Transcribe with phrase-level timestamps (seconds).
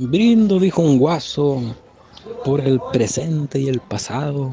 [0.00, 1.60] Brindo, dijo un guaso,
[2.44, 4.52] por el presente y el pasado.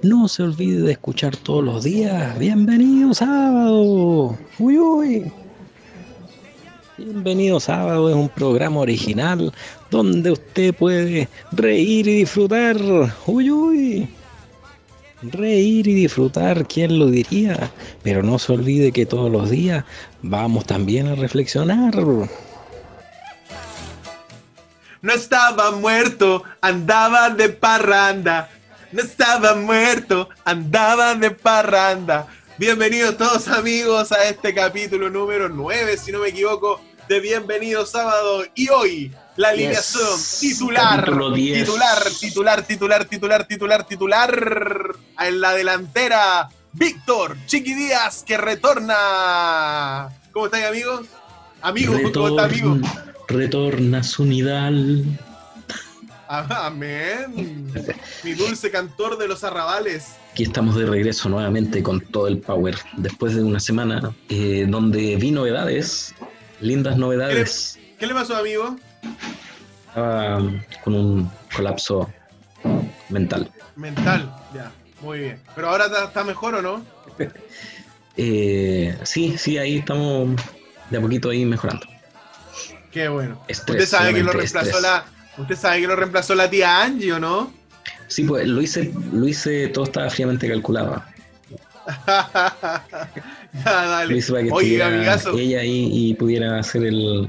[0.00, 2.38] No se olvide de escuchar todos los días.
[2.38, 4.38] Bienvenido sábado.
[4.58, 5.32] Uy, uy.
[6.96, 9.52] Bienvenido sábado es un programa original
[9.90, 12.78] donde usted puede reír y disfrutar.
[13.26, 14.08] Uy, uy.
[15.20, 17.70] Reír y disfrutar, ¿quién lo diría?
[18.02, 19.84] Pero no se olvide que todos los días
[20.22, 21.92] vamos también a reflexionar.
[25.02, 28.50] No estaba muerto, andaba de parranda.
[28.92, 32.26] No estaba muerto, andaba de parranda.
[32.58, 38.44] Bienvenidos todos amigos a este capítulo número 9, si no me equivoco, de Bienvenido Sábado.
[38.54, 41.02] Y hoy, la alineación titular,
[41.34, 44.96] titular, titular, titular, titular, titular, titular.
[45.18, 50.10] En la delantera, Víctor Chiqui Díaz, que retorna.
[50.30, 51.06] ¿Cómo están amigos?
[51.62, 52.76] Amigos, ¿cómo está amigo?
[53.30, 55.04] Retorna su nidal.
[56.28, 57.72] Amén.
[58.22, 60.14] Mi dulce cantor de los arrabales.
[60.30, 62.76] Aquí estamos de regreso nuevamente con todo el power.
[62.96, 66.14] Después de una semana eh, donde vi novedades,
[66.60, 67.78] lindas novedades.
[67.98, 68.76] ¿Qué le, pasó, amigo?
[69.88, 70.40] Estaba
[70.84, 72.08] con un colapso
[73.08, 73.50] mental.
[73.74, 74.70] Mental, ya,
[75.02, 75.40] muy bien.
[75.56, 76.84] Pero ahora está mejor o no?
[78.16, 80.40] eh, sí, sí, ahí estamos
[80.90, 81.89] de a poquito ahí mejorando.
[82.90, 83.40] Qué bueno.
[83.48, 85.04] usted sabe que lo reemplazó la.
[85.38, 87.52] Usted sabe que lo reemplazó la tía Angie, ¿o no?
[88.08, 91.02] Sí, pues lo hice, lo hice, todo estaba fríamente calculado.
[92.06, 92.84] ya,
[93.64, 94.12] dale.
[94.12, 95.38] Lo hice para que Oye, amigazo.
[95.38, 97.28] ella ahí y pudiera hacer el,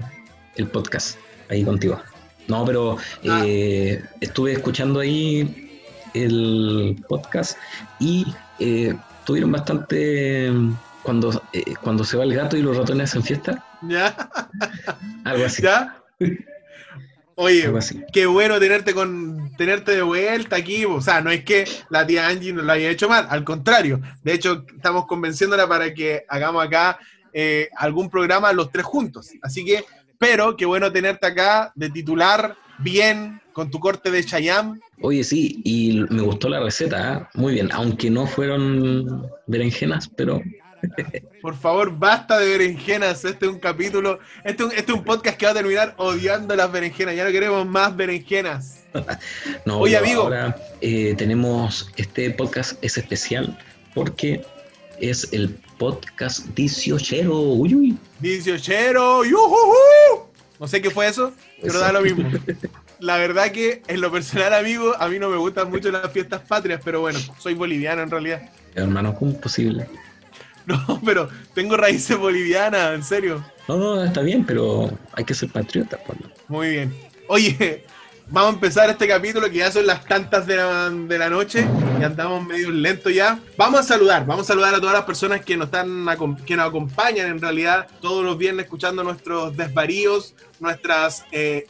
[0.55, 1.17] el podcast
[1.49, 2.01] ahí contigo.
[2.47, 2.97] No, pero
[3.29, 3.43] ah.
[3.45, 5.79] eh, estuve escuchando ahí
[6.13, 7.57] el podcast
[7.99, 8.25] y
[8.59, 10.51] eh, tuvieron bastante
[11.03, 13.63] cuando, eh, cuando se va el gato y los ratones hacen fiesta.
[13.87, 14.15] ¿Ya?
[15.23, 15.61] Algo así.
[15.61, 16.01] ¿Ya?
[17.35, 17.67] Oye,
[18.13, 20.85] qué bueno tenerte con tenerte de vuelta aquí.
[20.85, 23.99] O sea, no es que la tía Angie nos lo haya hecho mal, al contrario.
[24.23, 26.99] De hecho, estamos convenciéndola para que hagamos acá
[27.33, 29.29] eh, algún programa los tres juntos.
[29.41, 29.83] Así que,
[30.19, 34.79] pero qué bueno tenerte acá de titular bien con tu corte de Chayam.
[35.01, 37.27] Oye, sí, y me gustó la receta, ¿eh?
[37.33, 40.41] muy bien, aunque no fueron berenjenas, pero
[41.41, 43.23] por favor, basta de berenjenas.
[43.25, 46.71] Este es un capítulo, este, este, es un podcast que va a terminar odiando las
[46.71, 47.15] berenjenas.
[47.15, 48.83] Ya no queremos más berenjenas.
[49.65, 50.23] no, Oye, amigo.
[50.23, 53.57] Ahora eh, tenemos este podcast es especial
[53.93, 54.43] porque
[54.99, 57.39] es el podcast diciochero.
[57.39, 57.97] Uy, uy.
[58.19, 59.21] Diciochero.
[60.59, 62.29] No sé qué fue eso, pero da lo mismo.
[62.99, 66.41] La verdad que en lo personal, amigo, a mí no me gustan mucho las fiestas
[66.41, 68.51] patrias, pero bueno, soy boliviano en realidad.
[68.75, 69.87] Hermano, ¿cómo es posible?
[70.65, 73.43] No, pero tengo raíces bolivianas, en serio.
[73.67, 75.97] No, no, está bien, pero hay que ser patriota.
[76.05, 76.19] Pues.
[76.47, 76.93] Muy bien.
[77.27, 77.85] Oye,
[78.29, 81.67] vamos a empezar este capítulo que ya son las tantas de la, noche
[81.99, 83.39] y andamos medio lento ya.
[83.57, 86.05] Vamos a saludar, vamos a saludar a todas las personas que nos, están,
[86.45, 91.67] que nos acompañan en realidad todos los viernes escuchando nuestros desvaríos, nuestras eh,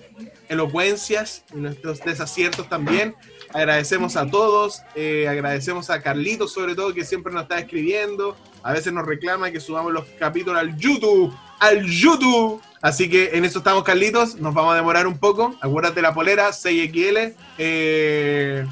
[0.49, 3.15] elocuencias y nuestros desaciertos también.
[3.53, 8.73] Agradecemos a todos, eh, agradecemos a Carlitos sobre todo que siempre nos está escribiendo, a
[8.73, 12.61] veces nos reclama que subamos los capítulos al YouTube, al YouTube.
[12.81, 16.49] Así que en eso estamos Carlitos, nos vamos a demorar un poco, acuérdate la polera,
[16.49, 17.33] 6XL.
[17.57, 18.65] Eh...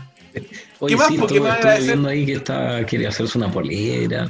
[0.88, 1.12] ¿Qué más?
[1.12, 4.28] Estoy, estoy viendo ahí que está, quería hacerse una polera.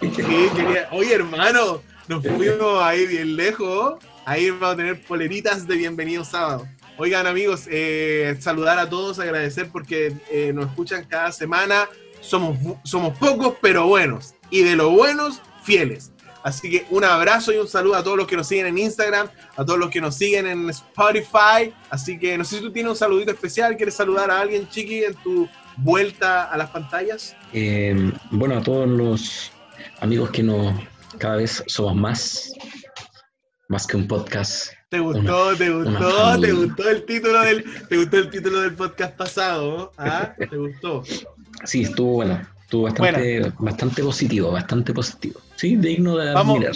[0.00, 0.88] Sí, quería...
[0.92, 6.68] Oye hermano, nos fuimos ahí bien lejos, ahí vamos a tener poleritas de bienvenido sábado.
[7.00, 11.88] Oigan amigos, eh, saludar a todos, agradecer porque eh, nos escuchan cada semana.
[12.20, 14.34] Somos, somos pocos, pero buenos.
[14.50, 16.10] Y de los buenos, fieles.
[16.42, 19.28] Así que un abrazo y un saludo a todos los que nos siguen en Instagram,
[19.56, 21.72] a todos los que nos siguen en Spotify.
[21.88, 25.04] Así que no sé si tú tienes un saludito especial, ¿quieres saludar a alguien, Chiqui,
[25.04, 27.36] en tu vuelta a las pantallas?
[27.52, 29.52] Eh, bueno, a todos los
[30.00, 30.74] amigos que nos
[31.18, 32.52] cada vez somos más,
[33.68, 38.16] más que un podcast ¿Te gustó, te gustó, te gustó el título del, te gustó
[38.16, 39.92] el título del podcast pasado?
[39.98, 40.32] ¿Ah?
[40.38, 41.02] ¿Te gustó?
[41.64, 45.40] Sí, estuvo bueno, estuvo bastante, bastante positivo, bastante positivo.
[45.56, 46.72] Sí, digno de admirar.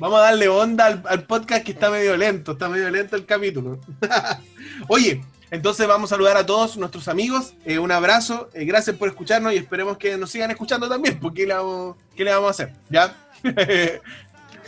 [0.00, 3.78] Vamos, a darle onda al, podcast que está medio lento, está medio lento el capítulo.
[4.88, 7.54] Oye, entonces vamos a saludar a todos nuestros amigos.
[7.64, 11.42] Eh, un abrazo, eh, gracias por escucharnos y esperemos que nos sigan escuchando también, porque
[11.42, 12.72] ¿qué le vamos, qué le vamos a hacer?
[12.90, 13.14] ¿Ya?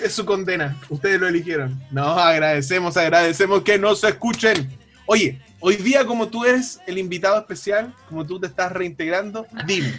[0.03, 0.77] es su condena.
[0.89, 1.81] Ustedes lo eligieron.
[1.91, 4.71] No, agradecemos, agradecemos que nos escuchen.
[5.07, 9.93] Oye, hoy día como tú eres el invitado especial, como tú te estás reintegrando, dime,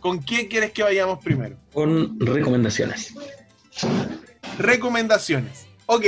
[0.00, 1.56] ¿con quién quieres que vayamos primero?
[1.72, 3.14] Con recomendaciones.
[4.58, 5.66] Recomendaciones.
[5.86, 6.04] Ok,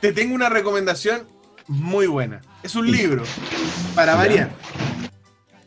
[0.00, 1.26] te tengo una recomendación
[1.66, 2.42] muy buena.
[2.62, 3.24] Es un libro,
[3.94, 4.50] para variar.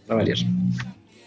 [0.07, 0.37] Para variar.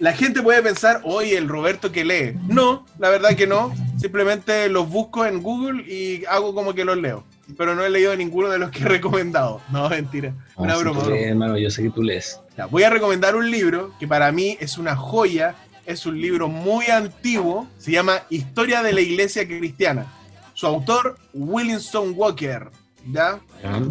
[0.01, 2.35] La gente puede pensar, oye, el Roberto que lee.
[2.49, 3.73] No, la verdad que no.
[3.99, 7.23] Simplemente los busco en Google y hago como que los leo.
[7.59, 9.61] Pero no he leído ninguno de los que he recomendado.
[9.71, 10.31] No, mentira.
[10.57, 11.05] No, Una si broma.
[11.07, 12.41] lees, hermano, yo sé que tú lees.
[12.57, 15.55] Ya, voy a recomendar un libro que para mí es una joya,
[15.85, 20.07] es un libro muy antiguo, se llama Historia de la Iglesia Cristiana.
[20.55, 22.71] Su autor, Williamson Walker,
[23.13, 23.39] ¿ya?
[23.63, 23.83] ¿Ya?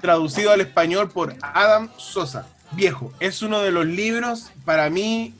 [0.00, 2.46] traducido al español por Adam Sosa.
[2.72, 5.34] Viejo, es uno de los libros para mí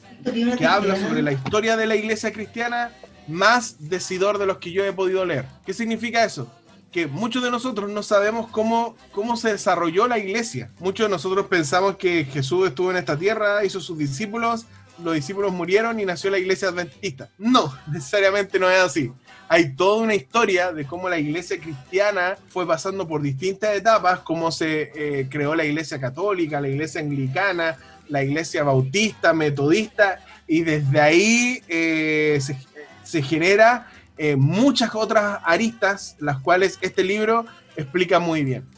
[0.59, 2.93] que habla sobre la historia de la iglesia cristiana
[3.29, 5.47] más decidor de los que yo he podido leer.
[5.65, 6.51] ¿Qué significa eso?
[6.93, 10.71] Que muchos de nosotros no sabemos cómo, cómo se desarrolló la iglesia.
[10.81, 14.67] Muchos de nosotros pensamos que Jesús estuvo en esta tierra, hizo sus discípulos,
[15.03, 17.31] los discípulos murieron y nació la iglesia adventista.
[17.39, 19.13] No, necesariamente no es así.
[19.49, 24.53] Hay toda una historia de cómo la iglesia cristiana fue pasando por distintas etapas, cómo
[24.53, 27.77] se eh, creó la iglesia católica, la iglesia anglicana,
[28.09, 32.57] la iglesia bautista, metodista, y desde ahí eh, se,
[33.03, 33.89] se genera
[34.23, 38.69] eh, muchas otras aristas, las cuales este libro explica muy bien.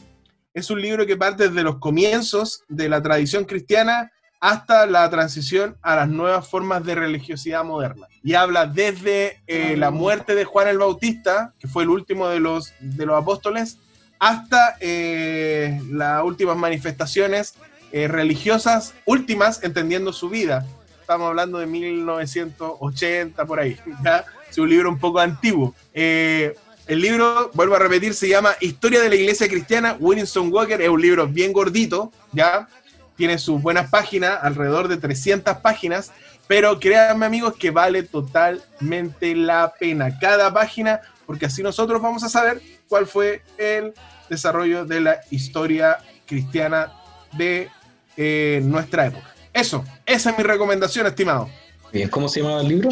[0.53, 4.09] Es un libro que parte desde los comienzos de la tradición cristiana
[4.39, 8.07] hasta la transición a las nuevas formas de religiosidad moderna.
[8.23, 12.39] Y habla desde eh, la muerte de Juan el Bautista, que fue el último de
[12.39, 13.79] los, de los apóstoles,
[14.19, 17.55] hasta eh, las últimas manifestaciones
[17.91, 20.65] religiosas, últimas, entendiendo su vida.
[21.01, 23.77] Estamos hablando de 1980, por ahí.
[24.05, 24.23] ¿ya?
[24.53, 25.73] Es un libro un poco antiguo.
[25.95, 26.53] Eh,
[26.85, 29.97] el libro, vuelvo a repetir, se llama Historia de la Iglesia Cristiana.
[29.99, 32.67] Williamson Walker es un libro bien gordito, ¿ya?
[33.15, 36.11] Tiene sus buenas páginas, alrededor de 300 páginas,
[36.45, 42.29] pero créanme amigos que vale totalmente la pena cada página, porque así nosotros vamos a
[42.29, 43.95] saber cuál fue el
[44.29, 45.97] desarrollo de la historia
[46.27, 46.93] cristiana
[47.31, 47.69] de
[48.17, 49.33] eh, nuestra época.
[49.51, 51.49] Eso, esa es mi recomendación, estimado.
[51.91, 52.91] Bien, ¿cómo se llamaba el libro?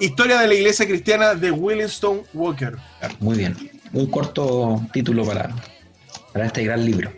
[0.00, 2.74] Historia de la Iglesia Cristiana de Williamson Walker.
[3.18, 3.54] Muy bien.
[3.92, 5.54] Un corto título para,
[6.32, 7.12] para este gran libro.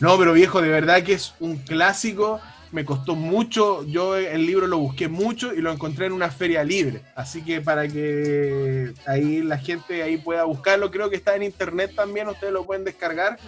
[0.00, 2.40] No, pero viejo, de verdad que es un clásico.
[2.72, 3.86] Me costó mucho.
[3.86, 7.02] Yo el libro lo busqué mucho y lo encontré en una feria libre.
[7.14, 11.92] Así que para que ahí la gente ahí pueda buscarlo, creo que está en internet
[11.94, 12.28] también.
[12.28, 13.38] Ustedes lo pueden descargar.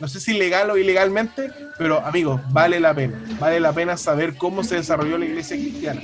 [0.00, 3.22] No sé si legal o ilegalmente, pero amigos, vale la pena.
[3.38, 6.00] Vale la pena saber cómo se desarrolló la iglesia cristiana.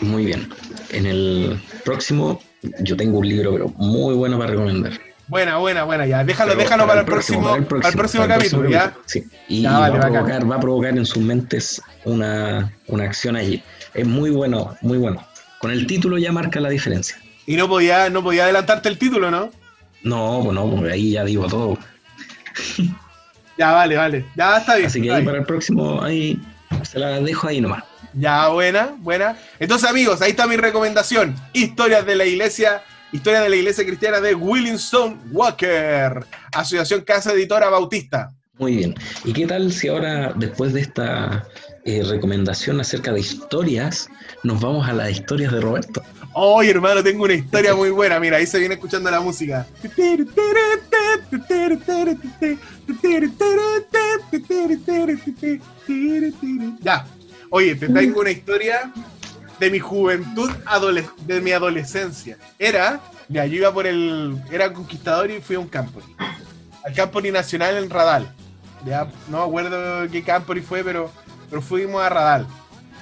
[0.00, 0.48] Muy bien.
[0.94, 2.40] En el próximo,
[2.80, 4.92] yo tengo un libro, pero muy bueno para recomendar.
[5.26, 6.22] Buena, buena, buena, ya.
[6.22, 8.94] Déjalo, Pero déjalo para, el próximo, para el próximo, para el capítulo, ¿ya?
[9.06, 9.24] Sí.
[9.48, 13.04] Y, Ya, y vale, va, a provocar, va a provocar en sus mentes una, una
[13.04, 13.62] acción allí.
[13.94, 15.24] Es muy bueno, muy bueno.
[15.58, 17.16] Con el título ya marca la diferencia.
[17.46, 19.50] Y no podía, no podía adelantarte el título, ¿no?
[20.02, 21.78] No, pues no, porque ahí ya digo todo.
[23.56, 24.24] Ya, vale, vale.
[24.36, 24.86] Ya está bien.
[24.86, 26.38] Así que ahí para el próximo, ahí
[26.82, 27.84] se la dejo ahí nomás.
[28.14, 29.36] Ya, buena, buena.
[29.58, 31.34] Entonces, amigos, ahí está mi recomendación.
[31.52, 32.82] Historias de la Iglesia,
[33.12, 38.30] Historia de la Iglesia Cristiana de Williamson Walker, Asociación Casa Editora Bautista.
[38.58, 38.94] Muy bien.
[39.24, 41.44] ¿Y qué tal si ahora, después de esta
[41.84, 44.08] eh, recomendación acerca de historias,
[44.42, 46.02] nos vamos a las historias de Roberto?
[46.34, 48.18] Hoy, hermano, tengo una historia muy buena.
[48.18, 49.66] Mira, ahí se viene escuchando la música.
[56.80, 57.06] Ya.
[57.50, 58.92] Oye, te traigo una historia
[59.58, 60.50] de mi juventud,
[61.26, 62.36] de mi adolescencia.
[62.58, 64.42] Era, ya, yo iba por el.
[64.50, 66.00] Era conquistador y fui a un campo.
[66.84, 68.32] Al Campori Nacional en Radal.
[68.84, 71.10] Ya, no me acuerdo qué Campori fue, pero,
[71.48, 72.46] pero fuimos a Radal.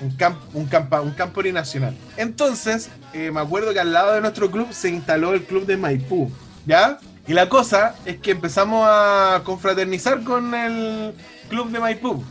[0.00, 1.96] Un, camp, un, un Nacional.
[2.16, 5.76] Entonces, eh, me acuerdo que al lado de nuestro club se instaló el club de
[5.76, 6.30] Maipú.
[6.66, 6.98] ¿Ya?
[7.26, 11.14] Y la cosa es que empezamos a confraternizar con el
[11.48, 12.22] club de Maipú.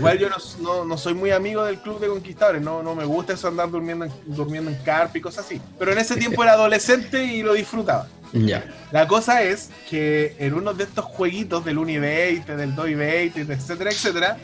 [0.00, 3.04] Igual yo no, no- no soy muy amigo del club de conquistadores, no, no me
[3.04, 5.60] gusta eso andar durmiendo en, durmiendo en carpa y cosas así.
[5.78, 8.08] Pero en ese tiempo era adolescente y lo disfrutaba.
[8.32, 8.64] Ya.
[8.92, 14.36] La cosa es que en uno de estos jueguitos del Unibate, del Doibate, etcétera, etcétera,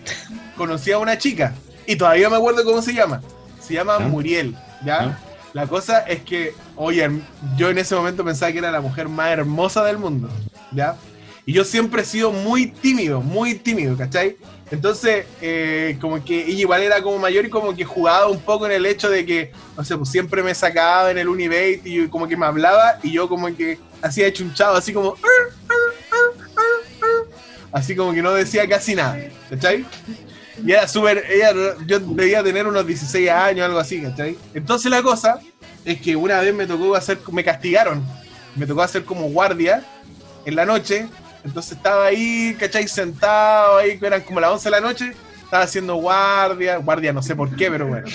[0.57, 1.53] conocí a una chica.
[1.87, 3.21] Y todavía me acuerdo cómo se llama.
[3.61, 4.01] Se llama ¿Ah?
[4.01, 5.01] Muriel, ¿ya?
[5.01, 5.19] ¿Ah?
[5.53, 7.09] La cosa es que, oye,
[7.57, 10.29] yo en ese momento pensaba que era la mujer más hermosa del mundo,
[10.73, 10.97] ¿ya?
[11.47, 14.37] Y yo siempre he sido muy tímido, muy tímido, ¿cachai?
[14.71, 18.66] Entonces, eh, como que ella igual era como mayor y como que jugaba un poco
[18.66, 22.09] en el hecho de que, no sé, pues siempre me sacaba en el Unibate y
[22.09, 25.16] como que me hablaba y yo como que hacía chunchado, así como...
[27.73, 29.18] Así como que no decía casi nada,
[29.50, 29.85] ¿cachai?
[30.64, 31.52] Y era súper, ella,
[31.87, 34.38] yo debía tener unos 16 años, algo así, ¿cachai?
[34.54, 35.40] Entonces la cosa
[35.85, 38.02] es que una vez me tocó hacer, me castigaron,
[38.54, 39.85] me tocó hacer como guardia
[40.44, 41.09] en la noche
[41.45, 42.89] Entonces estaba ahí, ¿cachai?
[42.89, 47.37] Sentado ahí, eran como las 11 de la noche, estaba haciendo guardia, guardia no sé
[47.37, 48.07] por qué, pero bueno.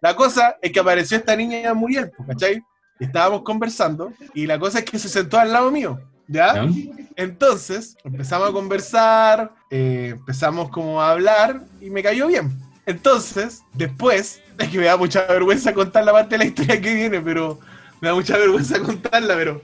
[0.00, 2.62] La cosa es que apareció esta niña Muriel, pues, ¿cachai?
[2.98, 6.54] Estábamos conversando, y la cosa es que se sentó al lado mío, ¿ya?
[6.54, 6.68] ¿Ya?
[7.16, 12.56] Entonces empezamos a conversar, eh, empezamos como a hablar, y me cayó bien.
[12.86, 16.94] Entonces, después, es que me da mucha vergüenza contar la parte de la historia que
[16.94, 17.58] viene, pero
[18.00, 19.60] me da mucha vergüenza contarla, pero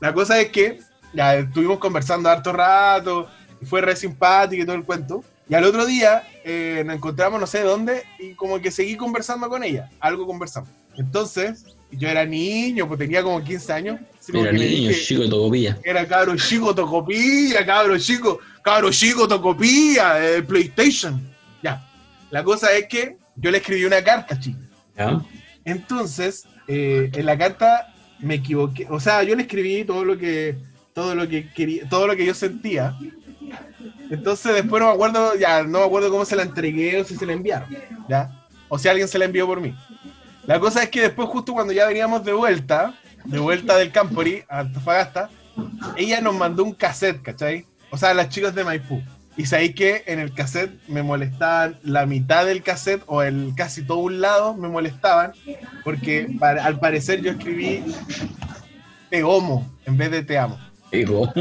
[0.00, 0.80] la cosa es que
[1.12, 3.28] ya estuvimos conversando harto rato,
[3.60, 5.22] y fue re simpático y todo el cuento.
[5.48, 9.48] Y al otro día eh, nos encontramos no sé dónde y como que seguí conversando
[9.48, 10.70] con ella, algo conversamos.
[10.96, 14.00] Entonces, yo era niño, pues tenía como 15 años.
[14.32, 15.78] Era niño, dije- chico, tocopilla.
[15.84, 21.20] era cabro chico tocopilla, cabro chico, cabro chico tocopilla, de PlayStation.
[21.62, 21.86] Ya.
[22.30, 24.58] La cosa es que yo le escribí una carta, chico.
[24.96, 25.20] ¿Ya?
[25.64, 28.86] Entonces, eh, en la carta me equivoqué.
[28.90, 30.56] O sea, yo le escribí todo lo que,
[30.94, 32.96] todo lo que quería, todo lo que yo sentía.
[34.10, 37.16] Entonces después no me acuerdo, ya no me acuerdo cómo se la entregué o si
[37.16, 37.68] se la enviaron,
[38.08, 38.30] ¿ya?
[38.68, 39.74] O si alguien se la envió por mí.
[40.46, 42.94] La cosa es que después, justo cuando ya veníamos de vuelta,
[43.24, 45.30] de vuelta del Campori a Antofagasta,
[45.96, 47.64] ella nos mandó un cassette, ¿cachai?
[47.90, 49.02] O sea, las chicas de Maipú.
[49.36, 53.82] Y sabéis que en el cassette me molestaban la mitad del cassette o el casi
[53.82, 55.32] todo un lado me molestaban
[55.84, 57.82] porque para- al parecer yo escribí
[59.08, 60.58] te homo en vez de te amo.
[60.92, 61.32] Ego.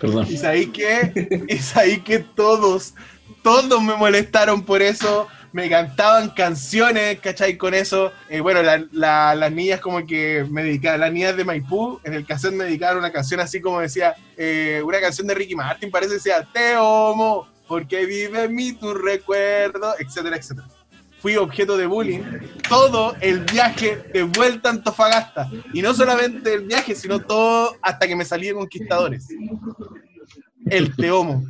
[0.00, 0.26] Perdón.
[0.28, 2.94] Y sabéis que, y sabéis que todos,
[3.42, 7.56] todos me molestaron por eso, me cantaban canciones, ¿cachai?
[7.56, 12.00] Con eso, Eh, bueno, la- las niñas como que me dedicaban, las niñas de Maipú,
[12.04, 15.54] en el cassette me dedicaron una canción así como decía, eh, una canción de Ricky
[15.54, 20.66] Martin, parece que decía, te amo, porque vive en mí tu recuerdo, etcétera, etcétera.
[21.20, 22.20] Fui objeto de bullying
[22.68, 25.50] todo el viaje de vuelta a Antofagasta.
[25.74, 29.28] Y no solamente el viaje, sino todo hasta que me salí de Conquistadores.
[30.66, 31.44] El Teomo.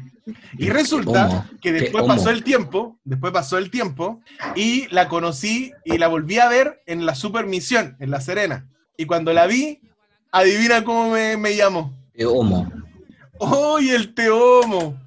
[0.59, 2.09] Y resulta Teomo, que después Teomo.
[2.09, 4.21] pasó el tiempo, después pasó el tiempo,
[4.55, 8.67] y la conocí y la volví a ver en la Supermisión, en La Serena.
[8.97, 9.81] Y cuando la vi,
[10.31, 11.93] adivina cómo me, me llamo.
[12.15, 12.71] Eh, Homo.
[13.39, 14.99] ¡Uy, el Teomo!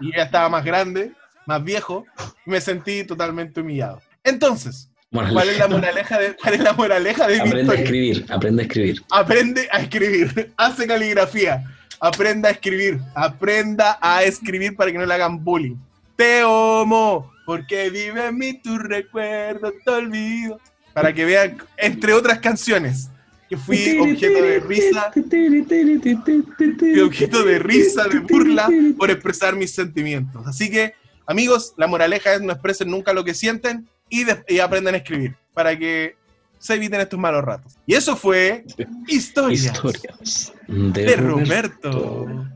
[0.00, 1.12] Y ella estaba más grande,
[1.46, 2.04] más viejo,
[2.44, 4.00] me sentí totalmente humillado.
[4.24, 7.82] Entonces, ¿cuál es la moraleja de, cuál es la moraleja de mi Aprende a historia?
[7.84, 9.02] escribir, aprende a escribir.
[9.10, 11.64] Aprende a escribir, hace caligrafía,
[12.00, 15.76] aprenda a escribir, aprenda a escribir para que no le hagan bullying.
[16.16, 20.60] Te amo, porque vive en mí tu recuerdo, te olvido.
[20.92, 23.10] Para que vean, entre otras canciones,
[23.48, 30.46] que fui objeto de risa, fui objeto de risa, de burla, por expresar mis sentimientos.
[30.46, 30.94] Así que,
[31.26, 34.24] amigos, la moraleja es no expresen nunca lo que sienten y,
[34.60, 36.16] aprendan a escribir, para que
[36.58, 37.74] se eviten estos malos ratos.
[37.86, 38.64] Y eso fue
[39.06, 41.90] Historias, Historias de, de Roberto.
[41.90, 42.46] Roberto.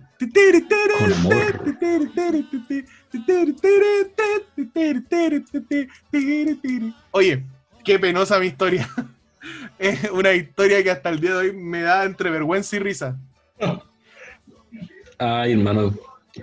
[7.13, 7.45] Oye,
[7.85, 8.89] qué penosa mi historia.
[9.79, 13.19] Es una historia que hasta el día de hoy me da entre vergüenza y risa.
[15.17, 15.95] Ay, hermano.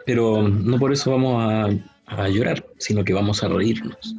[0.03, 1.69] Pero no por eso vamos a,
[2.07, 4.15] a llorar, sino que vamos a reírnos.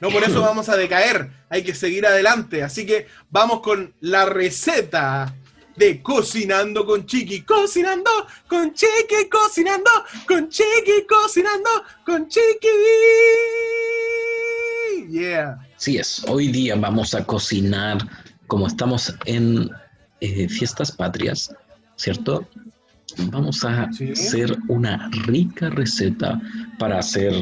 [0.00, 2.62] No por eso vamos a decaer, hay que seguir adelante.
[2.62, 5.34] Así que vamos con la receta
[5.76, 7.42] de Cocinando con Chiqui.
[7.42, 8.10] Cocinando
[8.46, 9.90] con Chiqui, cocinando
[10.26, 11.70] con Chiqui, cocinando
[12.04, 12.68] con Chiqui.
[15.10, 15.58] Yeah.
[15.76, 17.98] Así es, hoy día vamos a cocinar,
[18.46, 19.70] como estamos en
[20.20, 21.54] eh, fiestas patrias,
[21.96, 22.46] ¿cierto?
[23.30, 24.10] Vamos a Sí.
[24.12, 26.40] hacer una rica receta
[26.78, 27.32] para hacer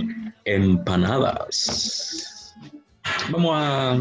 [1.18, 2.54] empanadas.
[3.30, 3.92] Vamos a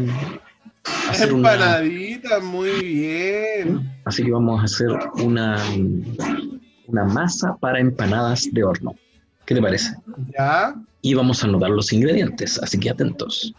[1.10, 3.90] hacer una, Empanadita, muy bien.
[4.04, 4.88] así que vamos a hacer
[5.22, 5.56] una,
[6.86, 8.94] una masa para empanadas de horno.
[9.46, 9.94] ¿Qué te parece?
[10.38, 10.74] Ya.
[11.02, 13.54] Y vamos a anotar los ingredientes, así que atentos.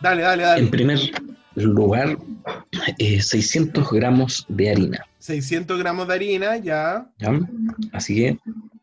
[0.00, 0.66] Dale, dale, En dale.
[0.68, 0.98] primer
[1.54, 2.16] lugar,
[2.98, 5.04] eh, 600 gramos de harina.
[5.18, 7.06] 600 gramos de harina, ya.
[7.18, 7.40] ¿ya?
[7.92, 8.38] Así que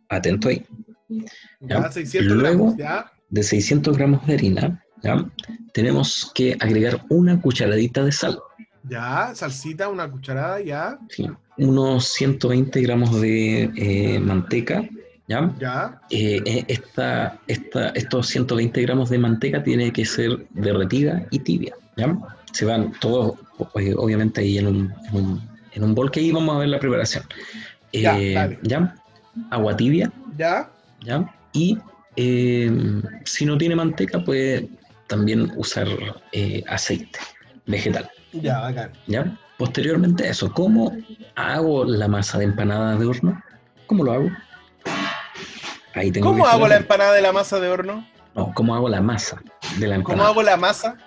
[0.10, 0.66] atento ahí.
[1.10, 1.92] Ya, Ya.
[1.92, 3.12] 600 Luego- gramos, ya.
[3.30, 5.26] De 600 gramos de harina, ¿ya?
[5.74, 8.40] tenemos que agregar una cucharadita de sal.
[8.84, 11.00] Ya, salsita, una cucharada, ya.
[11.10, 11.26] ¿sí?
[11.58, 14.84] Unos 120 gramos de eh, manteca.
[15.28, 15.56] ¿ya?
[15.60, 16.02] Ya.
[16.10, 21.74] Eh, eh, esta, esta, estos 120 gramos de manteca tiene que ser derretida y tibia.
[21.96, 22.16] ¿ya?
[22.54, 23.34] Se van todos,
[23.74, 26.80] obviamente, ahí en un, en, un, en un bol que ahí vamos a ver la
[26.80, 27.24] preparación.
[27.92, 28.60] Ya, Eh, dale.
[28.64, 28.96] ¿ya?
[29.52, 30.70] Agua tibia, Ya.
[31.02, 31.26] ¿ya?
[31.52, 31.78] Y
[32.16, 32.72] eh,
[33.26, 34.70] si no tiene manteca, puede
[35.08, 35.88] también usar
[36.32, 37.20] eh, aceite
[37.66, 38.92] vegetal, Ya, bacán.
[39.08, 39.38] ¿ya?
[39.58, 40.96] Posteriormente a eso, ¿cómo
[41.36, 43.42] hago la masa de empanadas de horno?
[43.88, 44.30] cómo lo hago?
[45.94, 48.08] Ahí tengo ¿Cómo hago la empanada de la masa de horno?
[48.36, 49.42] No, ¿cómo hago la masa
[49.78, 50.04] de la empanada?
[50.04, 50.98] ¿Cómo hago la masa?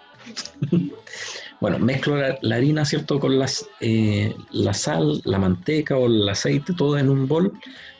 [1.60, 3.18] bueno, mezclo la, harina, ¿cierto?
[3.18, 7.52] Con las, eh, la sal, la manteca o el aceite, todo en un bol,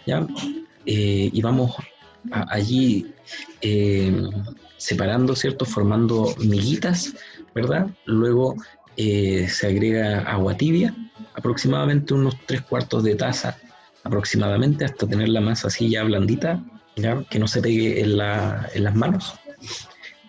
[0.07, 0.27] ¿ya?
[0.87, 1.75] Eh, y vamos
[2.31, 3.07] allí
[3.61, 4.23] eh,
[4.77, 5.65] separando, ¿cierto?
[5.65, 7.15] Formando miguitas,
[7.55, 7.89] ¿verdad?
[8.05, 8.57] Luego
[8.97, 10.95] se agrega agua tibia,
[11.35, 13.59] aproximadamente unos tres cuartos de taza,
[14.05, 16.65] aproximadamente, hasta tener la masa así ya blandita,
[16.97, 17.23] ¿ya?
[17.29, 19.35] que no se pegue en, la, en las manos.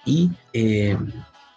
[0.05, 0.31] Y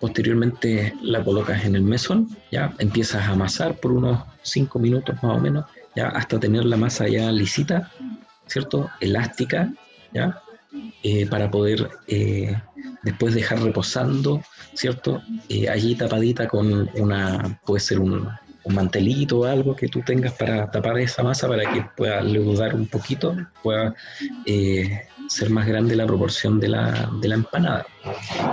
[0.00, 5.36] Posteriormente la colocas en el mesón, ya empiezas a amasar por unos 5 minutos más
[5.36, 7.92] o menos, ya hasta tener la masa ya lisita,
[8.46, 8.88] ¿cierto?
[9.00, 9.72] Elástica,
[10.12, 10.40] ¿ya?
[11.02, 12.56] Eh, para poder eh,
[13.02, 14.42] después dejar reposando,
[14.72, 15.22] ¿cierto?
[15.48, 18.28] Eh, allí tapadita con una, puede ser un,
[18.66, 22.86] mantelito o algo que tú tengas para tapar esa masa para que pueda leudar un
[22.86, 23.96] poquito, pueda
[25.30, 27.86] ser más grande la proporción de la, de la empanada,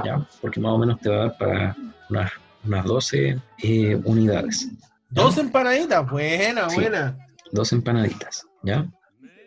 [0.05, 0.27] ¿ya?
[0.39, 1.75] Porque más o menos te va a dar para
[2.10, 2.31] unas,
[2.63, 4.69] unas 12 eh, unidades.
[5.10, 7.17] Dos empanaditas, buena, buena.
[7.51, 8.88] Dos empanaditas, ¿ya?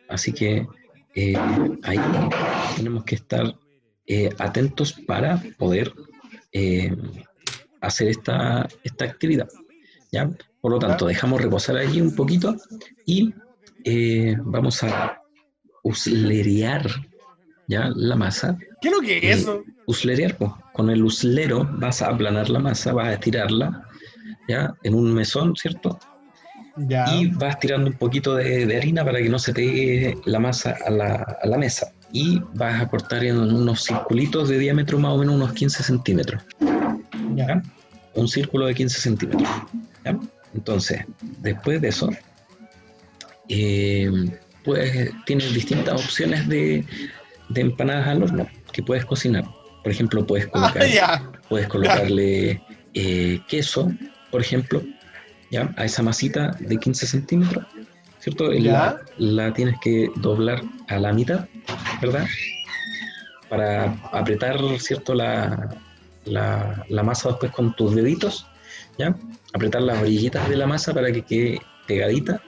[0.09, 0.67] Así que
[1.15, 1.39] eh,
[1.85, 2.01] ahí
[2.77, 3.55] tenemos que estar
[4.09, 5.93] eh, atentos para poder
[7.81, 9.49] hacer esta, esta actividad,
[10.11, 10.29] ¿ya?
[10.61, 12.57] Por lo tanto, dejamos reposar allí un poquito
[13.07, 13.33] y
[14.43, 15.23] vamos a
[15.85, 16.91] uslerear
[17.71, 17.91] ¿ya?
[17.95, 18.59] La masa.
[18.81, 19.63] ¿Qué es lo que es eso?
[19.87, 20.37] Uslerear,
[20.73, 23.87] con el uslero vas a aplanar la masa, vas a estirarla,
[24.49, 24.75] ¿ya?
[24.83, 25.99] En un mesón, ¿cierto?
[26.77, 27.05] Ya.
[27.15, 30.91] Y vas tirando un poquito de, harina para que no se pegue la masa a
[30.91, 31.93] la, mesa.
[32.13, 36.43] Y vas a cortar en unos circulitos de diámetro más o menos unos 15 centímetros.
[37.37, 37.63] ¿ya?
[38.15, 39.49] Un círculo de 15 centímetros.
[40.05, 40.19] ¿ya?
[40.55, 41.05] Entonces,
[41.39, 42.11] después de eso,
[43.49, 44.11] eh,
[44.65, 46.85] pues tienes distintas opciones de,
[47.51, 49.45] de empanadas al horno que puedes cocinar.
[49.83, 52.63] Por ejemplo, puedes ah, colocar, puedes colocarle
[52.95, 53.91] eh, queso,
[54.31, 54.83] por ejemplo,
[55.51, 55.73] ¿ya?
[55.77, 57.65] a esa masita de 15 centímetros,
[58.19, 58.51] ¿cierto?
[58.53, 61.47] La, la, tienes que doblar a la mitad,
[62.01, 62.27] ¿verdad?
[63.49, 65.15] Para apretar, ¿cierto?
[65.15, 65.77] La,
[66.25, 68.47] la, la masa después con tus deditos,
[68.99, 69.17] ¿ya?
[69.53, 72.41] Apretar las orillitas de la masa para que quede pegadita,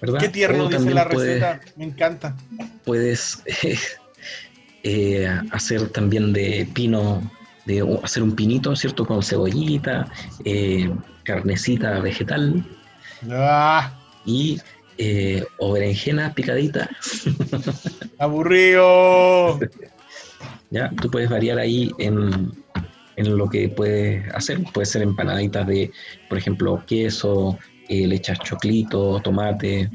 [0.00, 0.20] ¿verdad?
[0.20, 2.36] Qué tierno dice la receta, me encanta.
[2.84, 3.42] Puedes
[4.88, 7.20] eh, hacer también de pino,
[7.64, 9.04] de hacer un pinito, ¿cierto?
[9.04, 10.08] Con cebollita,
[10.44, 10.88] eh,
[11.24, 12.64] carnecita vegetal
[13.28, 13.98] ah.
[14.24, 14.60] y
[14.98, 16.88] eh, o berenjena picadita.
[18.20, 19.58] ¡Aburrido!
[20.70, 22.52] ya, tú puedes variar ahí en,
[23.16, 24.62] en lo que puedes hacer.
[24.72, 25.90] Puede ser empanaditas de,
[26.28, 29.90] por ejemplo, queso, le echas choclito, tomate.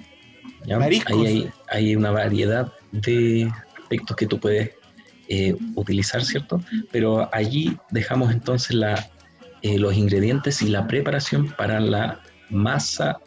[0.70, 3.50] Ahí hay, hay, una variedad de
[3.80, 4.81] aspectos que tú puedes
[5.34, 6.62] eh, utilizar, ¿cierto?
[6.92, 9.10] Pero allí dejamos entonces la,
[9.62, 13.18] eh, los ingredientes y la preparación para la masa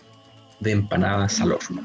[0.60, 1.82] de empanadas al horno.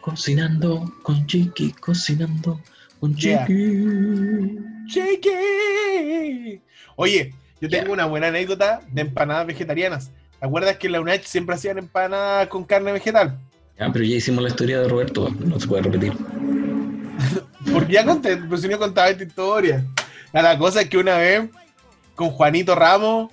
[0.00, 2.58] Cocinando con Chiqui, cocinando
[3.00, 4.56] con Chiqui.
[4.86, 6.62] Chiqui.
[6.96, 10.10] Oye, yo tengo una buena anécdota de empanadas vegetarianas.
[10.38, 13.38] ¿Te acuerdas que en la UNED siempre hacían empanadas con carne vegetal?
[13.78, 16.14] Ya, pero ya hicimos la historia de Roberto, no se puede repetir.
[17.72, 19.84] Porque ya conté, pues si no contaba esta historia.
[20.32, 21.48] La cosa es que una vez,
[22.14, 23.30] con Juanito Ramos,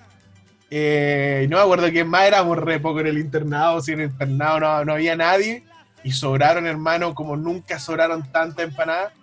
[0.69, 4.09] eh, no me acuerdo quién más, éramos re poco en el internado, si en el
[4.09, 5.63] internado no, no había nadie,
[6.03, 9.13] y sobraron, hermano, como nunca sobraron tantas empanadas.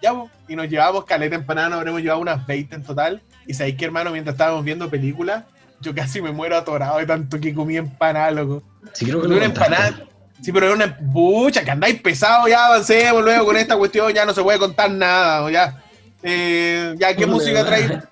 [0.00, 0.12] Ya,
[0.46, 3.22] y nos llevamos caleta empanada, nos habremos llevado unas 20 en total.
[3.46, 5.44] Y sabéis que, hermano, mientras estábamos viendo películas,
[5.80, 8.62] yo casi me muero atorado de tanto que comí empanada, loco.
[8.92, 10.04] Sí, creo que una empanada,
[10.40, 14.24] Sí, pero es una bucha que andáis pesado, ya avancemos luego con esta cuestión, ya
[14.24, 15.82] no se puede contar nada, ya.
[16.22, 18.02] Eh, ya, ¿qué música trajiste?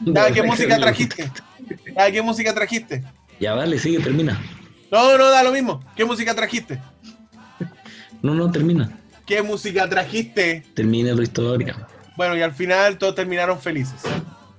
[0.00, 1.30] Ya, ¿qué música trajiste?
[1.96, 3.04] Ya, ¿qué música trajiste?
[3.38, 4.40] Ya, dale, sigue, termina.
[4.90, 5.82] No, no, da lo mismo.
[5.94, 6.80] ¿Qué música trajiste?
[8.22, 8.90] No, no, termina.
[9.26, 10.64] ¿Qué música trajiste?
[10.74, 11.86] Termina la historia.
[12.16, 14.02] Bueno, y al final todos terminaron felices.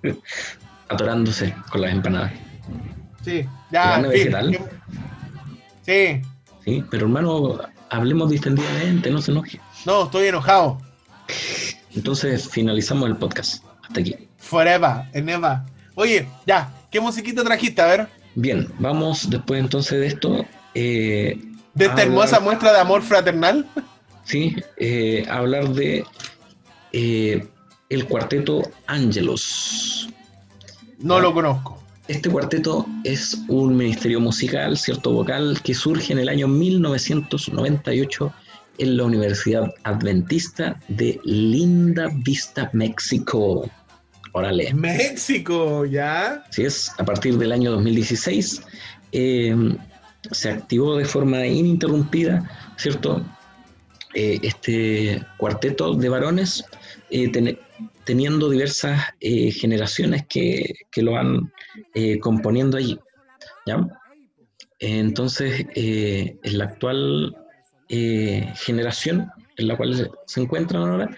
[0.89, 2.31] Atorándose con las empanadas.
[3.23, 4.01] Sí, ya.
[5.85, 6.21] Sí.
[6.67, 9.57] Sí, pero hermano, hablemos distendidamente, no se enoje.
[9.85, 10.77] No, estoy enojado.
[11.95, 13.63] Entonces finalizamos el podcast.
[13.83, 14.17] Hasta aquí.
[14.35, 15.59] Forever, never.
[15.95, 17.81] Oye, ya, ¿qué musiquita trajiste?
[17.81, 18.09] A ver.
[18.35, 20.45] Bien, vamos después entonces de esto.
[20.73, 21.41] Eh,
[21.73, 23.65] de esta hermosa muestra de amor fraternal.
[24.25, 26.03] Sí, eh, hablar de
[26.91, 27.47] eh,
[27.87, 30.09] el cuarteto Ángelos.
[30.99, 31.81] No lo conozco.
[32.07, 38.33] Este cuarteto es un ministerio musical, cierto vocal, que surge en el año 1998
[38.77, 43.69] en la Universidad Adventista de Linda Vista, México.
[44.31, 44.73] Órale.
[44.73, 46.45] México, ya.
[46.49, 48.61] Así es, a partir del año 2016
[49.11, 49.55] eh,
[50.31, 53.25] se activó de forma ininterrumpida, ¿cierto?
[54.13, 56.63] Eh, este cuarteto de varones,
[57.09, 57.29] eh,
[58.05, 61.17] teniendo diversas generaciones que, que, lo
[61.93, 62.99] van componiendo allí.
[63.65, 63.85] ¿ya?
[64.79, 67.35] Entonces, en la actual
[67.87, 71.09] generación en la cual se encuentran ahora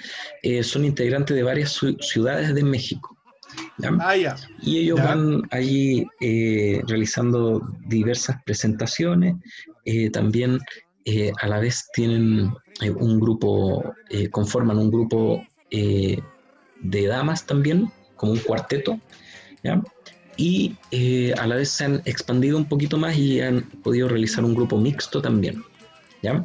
[0.63, 3.19] son integrantes de varias ciudades de México.
[4.01, 4.15] Ah,
[4.61, 9.35] y ellos van allí eh, realizando diversas presentaciones,
[9.85, 10.59] eh, también
[11.05, 12.53] eh, a la vez tienen
[12.97, 13.93] un grupo,
[14.31, 18.99] conforman un grupo de damas también, como un cuarteto,
[20.39, 24.55] y a la vez se han expandido un poquito más y han podido realizar un
[24.55, 25.63] grupo mixto también.
[26.21, 26.43] ¿ya?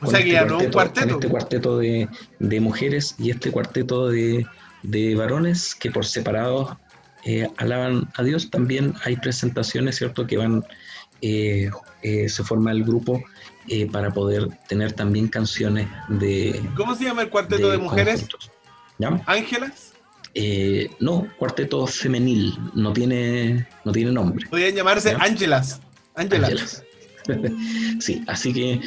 [0.00, 1.14] o sea que este un cuarteto.
[1.14, 2.08] este cuarteto de,
[2.40, 4.44] de mujeres y este cuarteto de,
[4.82, 6.78] de varones que por separado
[7.24, 8.50] eh, alaban a Dios.
[8.50, 10.64] También hay presentaciones, ¿cierto?, que van,
[11.20, 11.70] eh,
[12.02, 13.22] eh, se forma el grupo
[13.92, 16.58] para poder tener también canciones de...
[16.74, 18.26] ¿Cómo se llama el cuarteto de, mujeres?
[19.26, 19.92] ¿Ángelas?
[21.00, 24.46] No, cuarteto femenil, no tiene, no tiene nombre.
[24.48, 25.80] Podrían llamarse Ángelas.
[26.14, 26.84] Ángelas.
[28.00, 28.80] sí, así que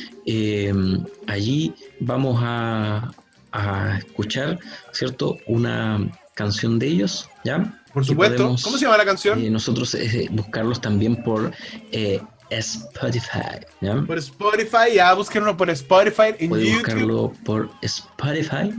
[1.28, 3.12] allí vamos a,
[3.52, 4.60] a escuchar,
[4.92, 5.38] ¿cierto?
[5.46, 7.78] Una canción de ellos, ¿ya?
[7.94, 8.56] Por supuesto.
[8.64, 9.44] ¿Cómo se llama la canción?
[9.44, 11.52] Eh, nosotros eh, buscarlos también por
[11.92, 14.02] eh, Spotify, ¿ya?
[14.02, 18.74] Por Spotify, ya, búsquenlo por Spotify en Puede buscarlo por Spotify,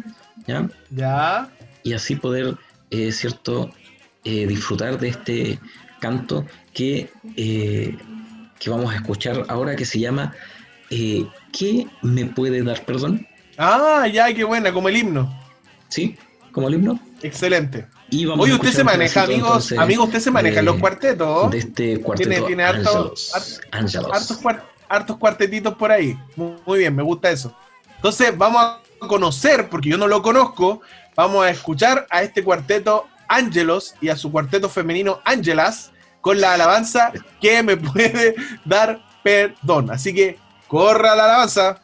[0.47, 0.69] ¿ya?
[0.91, 1.51] Ya.
[1.83, 2.57] Y así poder,
[3.11, 3.71] ¿cierto?
[4.25, 5.59] disfrutar de este
[6.01, 10.33] canto que, que vamos a escuchar ahora que se llama
[10.89, 13.27] ¿Qué me puede dar perdón?
[13.59, 15.33] Ah, ya, qué buena, como el himno.
[15.89, 16.17] Sí,
[16.53, 17.01] como el himno.
[17.23, 17.87] Excelente.
[18.39, 21.51] Oye, usted se maneja, amigos, amigos, usted se maneja en los cuartetos.
[21.51, 22.29] De este cuarteto.
[22.29, 23.33] Tiene, tiene hartos,
[24.89, 26.19] hartos, cuartetitos por ahí.
[26.37, 27.57] Muy, bien, me gusta eso.
[27.97, 30.81] Entonces, vamos a conocer, porque yo no lo conozco,
[31.15, 36.55] vamos a escuchar a este cuarteto Ángelos y a su cuarteto femenino Ángelas con la
[36.55, 38.35] alabanza que me puede
[38.65, 39.91] dar perdón.
[39.91, 40.39] Así que
[40.69, 41.81] corra la alabanza.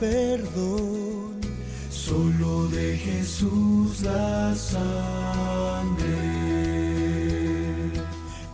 [0.00, 1.40] Perdón,
[1.90, 6.04] solo de Jesús la sangre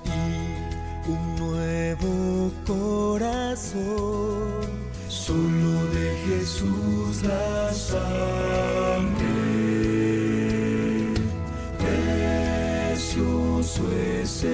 [0.05, 3.81] y un nuevo corazón,
[5.09, 9.33] solo de Jesús la sangre.
[12.95, 13.83] Precioso
[14.23, 14.45] es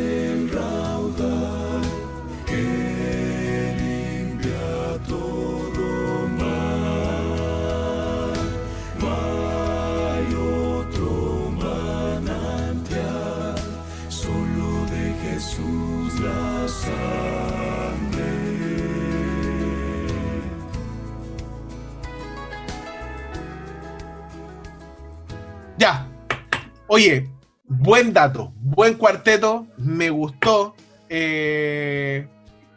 [26.91, 27.29] Oye,
[27.67, 30.75] buen dato, buen cuarteto, me gustó.
[31.11, 32.27] Eh,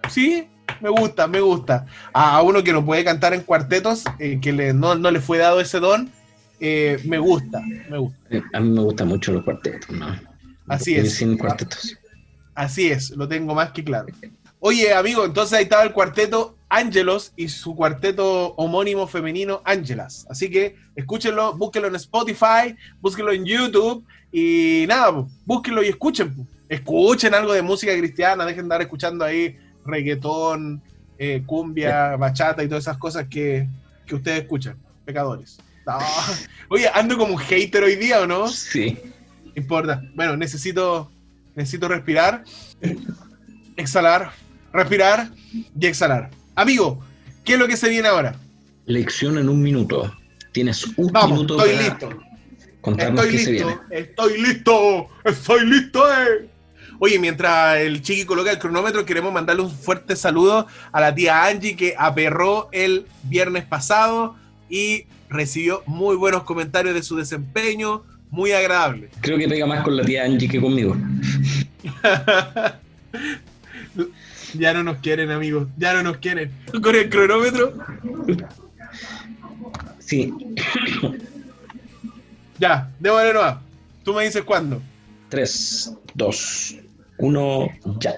[0.09, 0.49] sí,
[0.81, 1.85] me gusta, me gusta.
[2.11, 5.79] A uno que no puede cantar en cuartetos, eh, que no, le fue dado ese
[5.79, 6.11] don,
[6.59, 8.19] eh, me gusta, me gusta.
[8.53, 10.13] A mí me gustan mucho los cuartetos, ¿no?
[10.67, 11.15] Así es.
[11.15, 11.97] Sin cuartetos.
[12.53, 14.07] Así es, lo tengo más que claro.
[14.59, 20.25] Oye, amigo, entonces ahí estaba el cuarteto Ángelos y su cuarteto homónimo femenino Ángelas.
[20.29, 26.47] Así que escúchenlo, búsquenlo en Spotify, búsquenlo en YouTube y nada, búsquenlo y escuchen.
[26.69, 30.81] Escuchen algo de música cristiana, dejen de andar escuchando ahí reggaetón,
[31.17, 33.67] eh, cumbia, bachata y todas esas cosas que,
[34.09, 35.59] ustedes escuchan, pecadores.
[36.69, 38.47] Oye, ando como un hater hoy día, ¿o no?
[38.47, 38.97] Sí.
[39.55, 40.01] importa.
[40.15, 41.11] Bueno, necesito,
[41.53, 42.45] necesito respirar,
[43.75, 44.31] exhalar,
[44.71, 45.29] respirar
[45.77, 46.29] y exhalar.
[46.55, 46.99] Amigo,
[47.43, 48.35] ¿qué es lo que se viene ahora?
[48.85, 50.13] Lección en un minuto.
[50.51, 52.09] Tienes un Vamos, minuto estoy listo.
[52.81, 53.77] contarnos estoy qué listo, se viene.
[53.89, 56.11] Estoy listo, estoy listo.
[56.11, 56.49] Eh.
[56.99, 61.45] Oye, mientras el chiqui coloca el cronómetro, queremos mandarle un fuerte saludo a la tía
[61.45, 64.35] Angie que aperró el viernes pasado
[64.69, 69.09] y recibió muy buenos comentarios de su desempeño, muy agradable.
[69.21, 70.95] Creo que pega más con la tía Angie que conmigo.
[74.53, 75.67] Ya no nos quieren, amigos.
[75.77, 76.51] Ya no nos quieren.
[76.81, 77.73] Con el cronómetro.
[79.99, 80.33] Sí,
[82.59, 83.61] Ya, démosle nueva.
[84.03, 84.81] Tú me dices cuándo.
[85.29, 86.75] 3, 2,
[87.17, 88.15] 1, ya.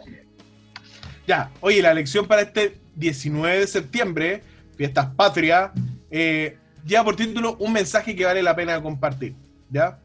[1.27, 4.43] Ya, oye, la lección para este 19 de septiembre,
[4.75, 5.71] fiestas patria,
[6.09, 9.35] eh, lleva por título un mensaje que vale la pena compartir.
[9.69, 9.99] ¿Ya?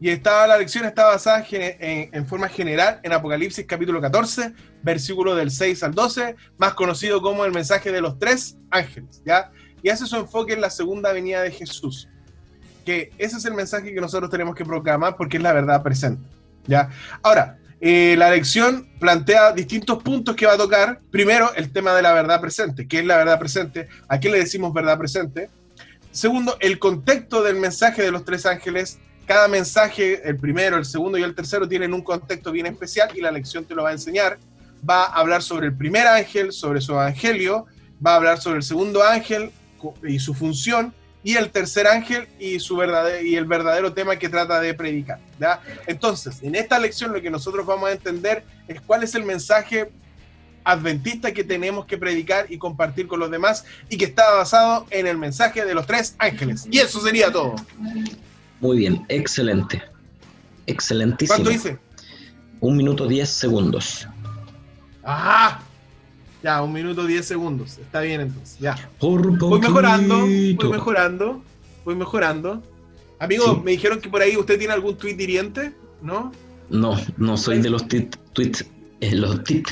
[0.00, 4.52] Y estaba, la lección está basada en, en forma general en Apocalipsis capítulo 14,
[4.86, 9.20] versículo del 6 al 12, más conocido como el mensaje de los tres ángeles.
[9.26, 9.50] ¿ya?
[9.82, 12.08] Y hace su enfoque en la segunda venida de Jesús.
[12.86, 16.22] Que ese es el mensaje que nosotros tenemos que proclamar porque es la verdad presente.
[16.66, 16.88] ¿ya?
[17.20, 21.00] Ahora, eh, la lección plantea distintos puntos que va a tocar.
[21.10, 22.86] Primero, el tema de la verdad presente.
[22.86, 23.88] ¿Qué es la verdad presente?
[24.08, 25.50] ¿A qué le decimos verdad presente?
[26.12, 28.98] Segundo, el contexto del mensaje de los tres ángeles.
[29.26, 33.20] Cada mensaje, el primero, el segundo y el tercero, tienen un contexto bien especial y
[33.20, 34.38] la lección te lo va a enseñar.
[34.88, 37.66] Va a hablar sobre el primer ángel, sobre su evangelio,
[38.04, 39.50] va a hablar sobre el segundo ángel
[40.02, 44.28] y su función, y el tercer ángel y, su verdadero, y el verdadero tema que
[44.28, 45.18] trata de predicar.
[45.86, 49.90] Entonces, en esta lección lo que nosotros vamos a entender es cuál es el mensaje
[50.62, 55.06] adventista que tenemos que predicar y compartir con los demás y que está basado en
[55.06, 56.66] el mensaje de los tres ángeles.
[56.70, 57.54] Y eso sería todo.
[58.60, 59.82] Muy bien, excelente.
[60.66, 61.36] Excelentísimo.
[61.36, 61.78] ¿Cuánto hice?
[62.60, 64.08] Un minuto 10 segundos.
[65.06, 65.60] ¡Ah!
[66.42, 67.78] Ya, un minuto diez segundos.
[67.78, 68.58] Está bien entonces.
[68.58, 68.76] Ya.
[68.98, 71.42] Por Voy mejorando, voy mejorando,
[71.84, 72.62] voy mejorando.
[73.18, 73.60] Amigo, Sí.
[73.64, 76.32] me dijeron que por ahí usted tiene algún tweet hiriente, ¿no?
[76.68, 78.66] No, no soy de los tweets.
[79.00, 79.68] eh, los tit.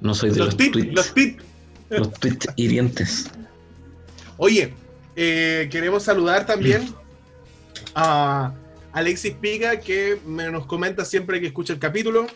[0.00, 0.92] No soy de los, tweets.
[0.94, 1.42] los tips.
[1.90, 3.30] Los tweets hirientes.
[4.36, 4.72] Oye,
[5.16, 6.88] eh, queremos saludar también
[7.94, 8.52] a
[8.92, 12.26] Alexis Pica, que me nos comenta siempre que escucha el capítulo,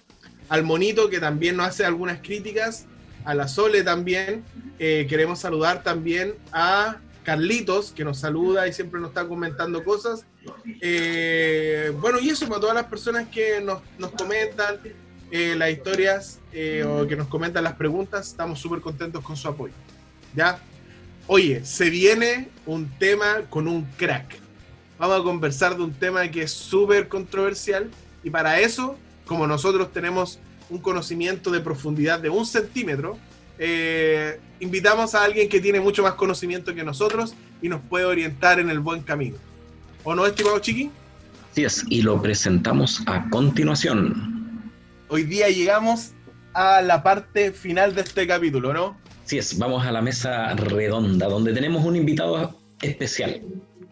[0.49, 2.87] al Monito, que también nos hace algunas críticas,
[3.25, 4.45] a la Sole también.
[4.79, 10.27] Eh, queremos saludar también a Carlitos, que nos saluda y siempre nos está comentando cosas.
[10.81, 14.81] Eh, bueno, y eso para todas las personas que nos, nos comentan
[15.31, 16.41] eh, las historias
[16.87, 19.75] o que nos comentan las preguntas, estamos súper contentos con su apoyo.
[20.35, 20.59] ¿Ya?
[21.27, 24.39] Oye, se viene un tema con un crack.
[24.99, 27.89] Vamos a conversar de un tema que es súper controversial
[28.23, 30.39] y para eso, como nosotros tenemos
[30.71, 33.19] un conocimiento de profundidad de un centímetro,
[33.59, 38.59] eh, invitamos a alguien que tiene mucho más conocimiento que nosotros y nos puede orientar
[38.59, 39.37] en el buen camino.
[40.05, 40.91] ¿O no, estimado Chiqui?
[41.53, 44.73] Así es, y lo presentamos a continuación.
[45.09, 46.13] Hoy día llegamos
[46.55, 48.97] a la parte final de este capítulo, ¿no?
[49.25, 53.43] Así es, vamos a la mesa redonda, donde tenemos un invitado especial.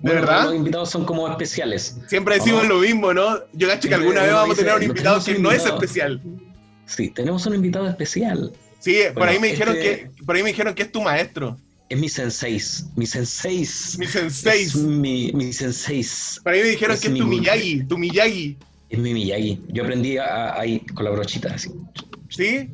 [0.03, 0.45] ¿De verdad?
[0.45, 1.99] Los invitados son como especiales.
[2.09, 2.69] Siempre decimos Oh.
[2.69, 3.39] lo mismo, ¿no?
[3.53, 5.75] Yo cacho que alguna vez vamos a tener un "No invitado que no es invitado".
[5.83, 6.23] especial.
[6.87, 8.53] Sí, tenemos un invitado especial.
[8.79, 11.59] Sí, por ahí me dijeron este- que por ahí me dijeron que es tu maestro,
[11.91, 12.61] Es mi sensei.
[12.97, 13.59] Mi sensei.
[13.99, 14.63] mi sensei.
[14.63, 16.07] Es mi, mi sensei.
[16.45, 17.27] Por ahí me dijeron es que es mi tu.
[17.27, 18.57] Miyagi, tu Miyagi.
[18.89, 19.61] Es mi Miyagi.
[19.69, 21.69] Yo aprendí ahí con la brochita así.
[22.29, 22.71] ¿Sí?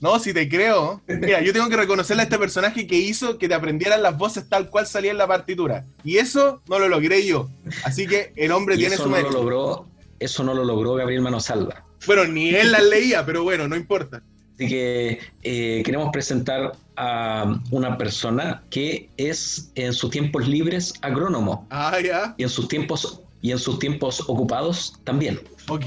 [0.00, 1.00] No, si te creo.
[1.08, 4.48] Mira, yo tengo que reconocerle a este personaje que hizo que te aprendieran las voces
[4.48, 5.84] tal cual salía en la partitura.
[6.04, 7.48] Y eso no lo logré yo.
[7.84, 9.86] Así que el hombre tiene eso su no lo logró,
[10.18, 11.84] eso no lo logró Gabriel Manosalva.
[12.06, 14.22] Bueno, ni él las leía, pero bueno, no importa.
[14.54, 21.66] Así que eh, queremos presentar a una persona que es en sus tiempos libres agrónomo
[21.70, 22.34] Ah, ya.
[22.38, 25.40] y en sus tiempos y en sus tiempos ocupados también.
[25.68, 25.84] Ok,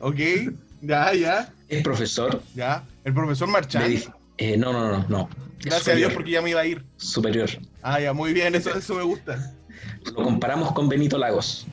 [0.00, 0.20] ok.
[0.82, 2.84] Ya, ya, Es profesor ya.
[3.04, 3.54] El profesor de
[3.88, 5.28] dif- eh, no, no, no, no.
[5.60, 6.84] Gracias a Dios porque ya me iba a ir.
[6.96, 7.48] superior.
[7.82, 9.54] Ah, ya, muy bien, eso, eso me gusta.
[10.04, 11.66] Lo comparamos con Benito Lagos.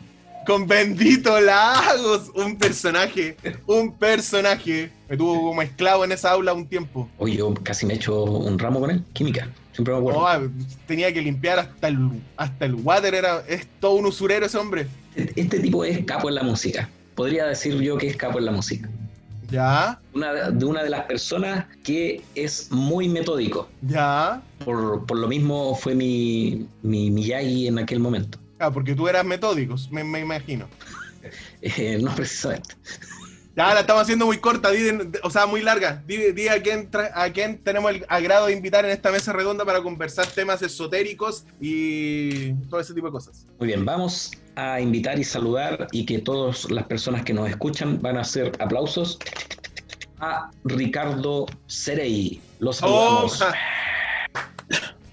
[0.46, 4.92] Con Bendito Lagos, un personaje, un personaje.
[5.10, 7.08] Me tuvo como esclavo en esa aula un tiempo.
[7.20, 9.50] Hoy yo casi me he hecho un ramo con él, química.
[9.74, 10.20] Siempre me acuerdo.
[10.22, 10.42] No, ah,
[10.88, 14.88] tenía que limpiar hasta el, hasta el water, era, es todo un usurero ese hombre.
[15.16, 16.90] Este tipo es capo en la música.
[17.16, 18.90] Podría decir yo que es capo en la música.
[19.52, 23.68] Ya, Una de una de las personas que es muy metódico.
[23.82, 24.42] ya.
[24.64, 28.38] Por, por lo mismo fue mi, mi Miyagi en aquel momento.
[28.60, 30.68] Ah, porque tú eras metódico, me, me imagino.
[31.62, 32.74] Eh, no precisamente.
[33.56, 36.02] Ya, la estamos haciendo muy corta, di- o sea, muy larga.
[36.08, 39.34] Di, di a, quién tra- a quién tenemos el agrado de invitar en esta mesa
[39.34, 43.46] redonda para conversar temas esotéricos y todo ese tipo de cosas.
[43.60, 48.02] Muy bien, vamos a invitar y saludar y que todas las personas que nos escuchan
[48.02, 49.20] van a hacer aplausos
[50.20, 52.40] a Ricardo Cerey.
[52.60, 53.28] Los ¡Oh!
[53.28, 53.40] saludamos.
[53.40, 53.54] ja.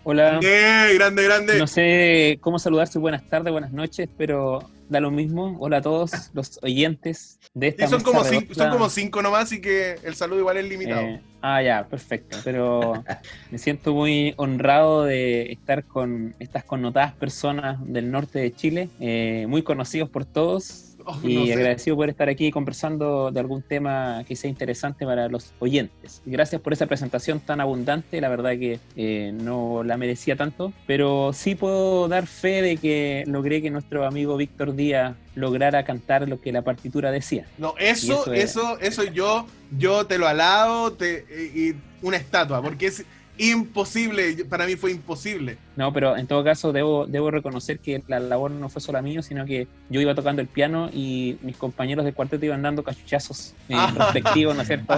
[0.05, 0.38] Hola.
[0.42, 0.92] ¡Eh!
[0.94, 1.59] Grande, grande.
[1.59, 5.57] No sé cómo saludar si buenas tardes, buenas noches, pero da lo mismo.
[5.61, 9.61] Hola a todos los oyentes de esta son, como cinco, son como cinco nomás, y
[9.61, 11.03] que el saludo igual es limitado.
[11.03, 12.38] Eh, ah, ya, perfecto.
[12.44, 13.05] Pero
[13.51, 19.46] me siento muy honrado de estar con estas connotadas personas del norte de Chile, eh,
[19.48, 20.88] muy conocidos por todos.
[21.11, 21.55] Oh, Y no sé.
[21.55, 26.21] agradecido por estar aquí conversando de algún tema que sea interesante para los oyentes.
[26.27, 31.33] Gracias por esa presentación tan abundante, la verdad que eh, no la merecía tanto, pero
[31.33, 36.40] sí puedo dar fe de que logré que nuestro amigo Víctor Díaz lograra cantar lo
[36.42, 37.47] que la partitura decía.
[37.57, 39.47] No, eso, eso, eso eso, es- yo,
[39.79, 43.05] yo te lo alabo, te, y, y una estatua, porque es
[43.38, 45.57] imposible, para mí fue imposible.
[45.77, 49.22] No, pero en todo caso debo, debo reconocer que la labor no fue solo mía,
[49.22, 53.55] sino que yo iba tocando el piano y mis compañeros del cuarteto iban dando cachuchazos
[53.68, 53.92] eh, Ah.
[53.96, 54.94] respectivos, ¿no es cierto?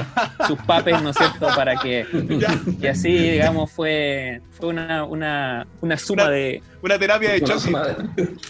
[0.47, 1.47] Sus papes, ¿no es cierto?
[1.55, 2.07] Para que...
[2.81, 6.63] Y así, digamos, fue, fue una, una, una suma Una- de...
[6.83, 7.73] una terapia de choque.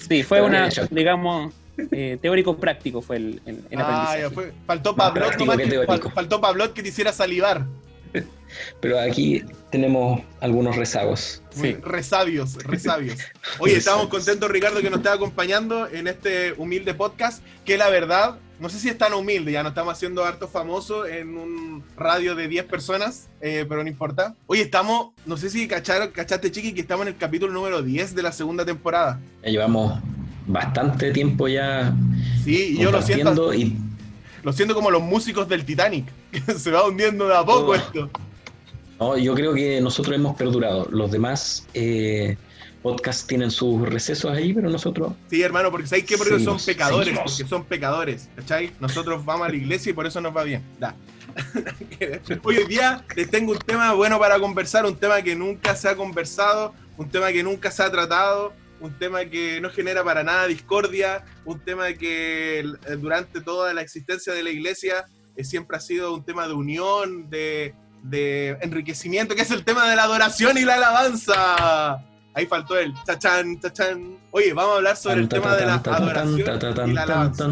[0.08, 1.52] Sí, fue una, digamos,
[1.92, 4.20] eh, teórico-práctico fue el, el, el Ah, aprendizaje.
[4.22, 4.52] ya fue.
[4.66, 6.10] Faltó práctico nomás que que- teórico.
[6.10, 7.64] fal- que te hiciera salivar.
[8.80, 11.42] Pero aquí tenemos algunos rezagos.
[11.50, 11.74] Sí.
[11.82, 13.18] Resabios, resabios.
[13.58, 18.38] Oye, estamos contentos, Ricardo, que nos esté acompañando en este humilde podcast, que la verdad,
[18.58, 22.34] no sé si es tan humilde, ya nos estamos haciendo harto famoso en un radio
[22.34, 24.34] de 10 personas, eh, pero no importa.
[24.46, 28.14] Oye, estamos, no sé si cacharon, cachaste, Chiqui, que estamos en el capítulo número 10
[28.14, 29.20] de la segunda temporada.
[29.44, 30.00] Ya llevamos
[30.46, 31.94] bastante tiempo ya
[32.44, 33.89] Sí, y yo lo siento, compartiendo y
[34.42, 37.74] lo siento como los músicos del Titanic, que se va hundiendo de a poco Oh.
[37.74, 38.10] esto.
[38.98, 40.86] no, yo creo que nosotros hemos perdurado.
[40.90, 42.36] Los demás eh,
[42.82, 46.16] podcasts tienen sus recesos ahí, pero nosotros Sí, hermano, porque ¿sabéis qué?
[46.16, 47.32] Porque Seguimos, son pecadores, seguimos.
[47.36, 48.72] porque son pecadores, ¿cachai?
[48.80, 50.62] Nosotros vamos a la iglesia y por eso nos va bien.
[50.78, 50.94] Da.
[52.42, 55.96] Hoy día les tengo un tema bueno para conversar, un tema que nunca se ha
[55.96, 60.46] conversado, un tema que nunca se ha tratado, un tema que no genera para nada
[60.46, 65.04] discordia, un tema que eh, durante toda la existencia de la iglesia
[65.36, 69.88] eh, siempre ha sido un tema de unión, de, de enriquecimiento, que es el tema
[69.88, 72.04] de la adoración y la alabanza.
[72.32, 74.16] Ahí faltó el chachán, chachán.
[74.30, 76.40] Oye, vamos a hablar sobre el tema de la adoración
[76.86, 77.48] y la alabanza.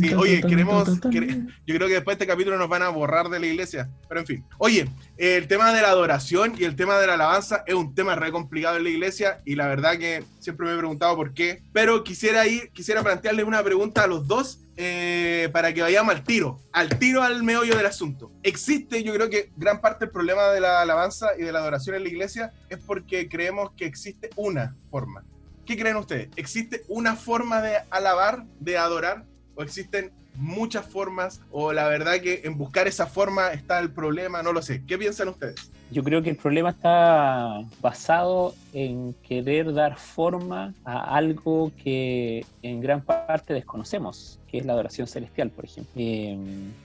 [0.00, 0.88] Sí, oye, queremos.
[1.10, 3.90] quere- yo creo que después de este capítulo nos van a borrar de la iglesia.
[4.08, 4.44] Pero en fin.
[4.58, 8.14] Oye, el tema de la adoración y el tema de la alabanza es un tema
[8.14, 9.40] re complicado en la iglesia.
[9.44, 11.62] Y la verdad que siempre me he preguntado por qué.
[11.72, 14.60] Pero quisiera ir, quisiera plantearles una pregunta a los dos.
[14.78, 18.30] eh, para que vayamos al tiro, al tiro al meollo del asunto.
[18.42, 21.96] Existe, yo creo que gran parte del problema de la alabanza y de la adoración
[21.96, 25.24] en la iglesia es porque creemos que existe una forma.
[25.64, 26.28] ¿Qué creen ustedes?
[26.36, 29.24] ¿Existe una forma de alabar, de adorar?
[29.56, 31.40] ¿O existen muchas formas?
[31.50, 34.42] ¿O la verdad que en buscar esa forma está el problema?
[34.42, 34.82] No lo sé.
[34.86, 35.72] ¿Qué piensan ustedes?
[35.90, 42.80] Yo creo que el problema está basado en querer dar forma a algo que en
[42.80, 45.92] gran parte desconocemos, que es la adoración celestial, por ejemplo.
[45.94, 46.36] Eh,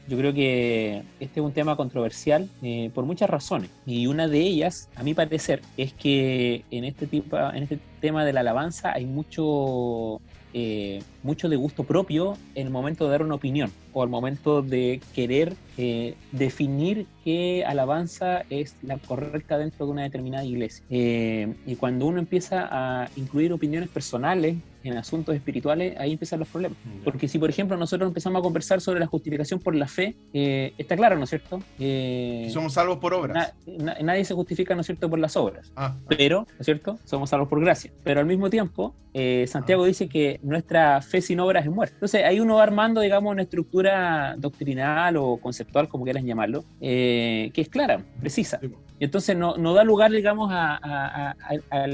[0.08, 3.72] yo creo que este es un tema controversial eh, por muchas razones.
[3.88, 8.34] Y una de ellas, a mi parecer, es que en este, tipo, este tema de
[8.34, 10.22] la alabanza hay mucho
[10.54, 14.62] eh, mucho de gusto propio en el momento de dar una opinión o al momento
[14.62, 20.84] de querer eh, definir qué alabanza es la correcta dentro de una determinada iglesia.
[20.90, 26.48] Eh, y cuando uno empieza a incluir opiniones personales en asuntos espirituales, ahí empiezan los
[26.50, 26.78] problemas.
[27.04, 30.74] Porque si, por ejemplo, nosotros empezamos a conversar sobre la justificación por la fe, eh,
[30.78, 31.60] está claro, ¿no es cierto?
[31.78, 33.54] Eh, Somos salvos por obras.
[33.68, 36.66] na- na- nadie se justifica, ¿no es cierto?, por las obras Ah, pero, ¿no es
[36.66, 36.98] cierto?
[37.06, 37.92] Somos salvos por gracia.
[38.04, 41.94] Pero al mismo tiempo, eh, Santiago dice que nuestra fe sin obras es muerta.
[41.96, 47.52] Entonces ahí uno va armando, digamos, una estructura doctrinal o conceptual, como quieras llamarlo, eh,
[47.54, 48.60] que es clara, precisa.
[48.60, 48.80] Po.
[49.00, 51.36] Y entonces no, no da lugar, digamos, a, a-
[51.70, 51.86] a-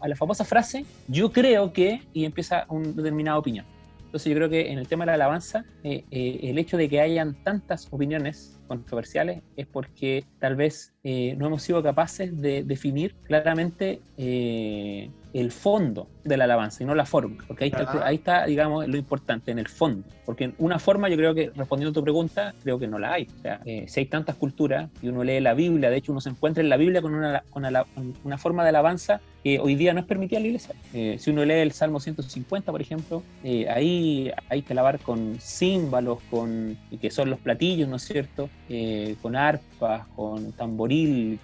[0.00, 3.64] a la famosa frase, yo creo que, y empieza una determinada opinión.
[4.06, 6.88] Entonces yo creo que en el tema de la alabanza, eh, eh, el hecho de
[6.88, 12.62] que hayan tantas opiniones controversiales es porque tal vez eh, no hemos sido capaces de
[12.64, 17.82] definir claramente eh, el fondo de la alabanza y no la forma, porque ahí está,
[17.92, 18.02] Ah.
[18.06, 20.02] ahí está, digamos, lo importante, en el fondo.
[20.26, 23.12] Porque en una forma yo creo que, respondiendo a tu pregunta, creo que no la
[23.14, 23.28] hay.
[23.38, 26.20] O sea, eh, si hay tantas culturas y uno lee la Biblia, de hecho uno
[26.20, 29.58] se encuentra en la Biblia con una, con ala- con una forma de alabanza que
[29.60, 30.74] hoy día no es permitida en la iglesia.
[30.92, 35.36] Eh, si uno lee el Salmo 150, por ejemplo, eh, ahí hay que alabar con
[35.40, 38.50] címbalos, con, que son los platillos, ¿no es cierto?
[38.68, 40.52] Eh, con arpas, con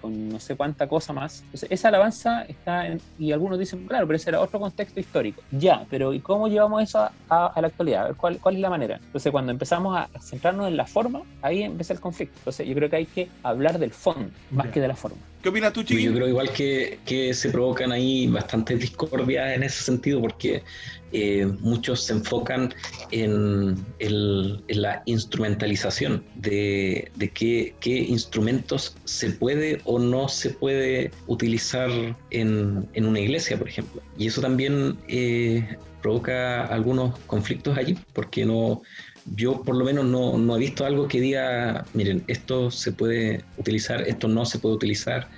[0.01, 1.41] con no sé cuánta cosa más.
[1.45, 5.41] Entonces, esa alabanza está, en- y algunos dicen, claro, pero ese era otro contexto histórico.
[5.51, 8.03] Ya, pero ¿y cómo llevamos eso a, a- a la actualidad?
[8.03, 8.99] A ver, ¿cuál, ¿Cuál es la manera?
[9.03, 12.37] Entonces, cuando empezamos a centrarnos en la forma, ahí empieza el conflicto.
[12.39, 15.17] Entonces, yo creo que hay que hablar del fondo, más que de la forma.
[15.41, 16.07] ¿Qué opinas tú, Yo Chiqui?
[16.11, 20.63] creo igual que, que se provocan ahí bastantes discordias en ese sentido porque
[21.17, 22.73] eh, muchos se enfocan
[23.11, 23.85] en,
[24.67, 31.89] la instrumentalización de, qué, instrumentos se puede o no se puede utilizar
[32.31, 34.01] en, una iglesia, por ejemplo.
[34.17, 38.81] Y eso también eh, provoca algunos conflictos allí porque no...
[39.37, 44.01] Yo por lo menos no, he visto algo que diga, miren, esto se puede utilizar,
[44.01, 45.29] esto no se puede utilizar.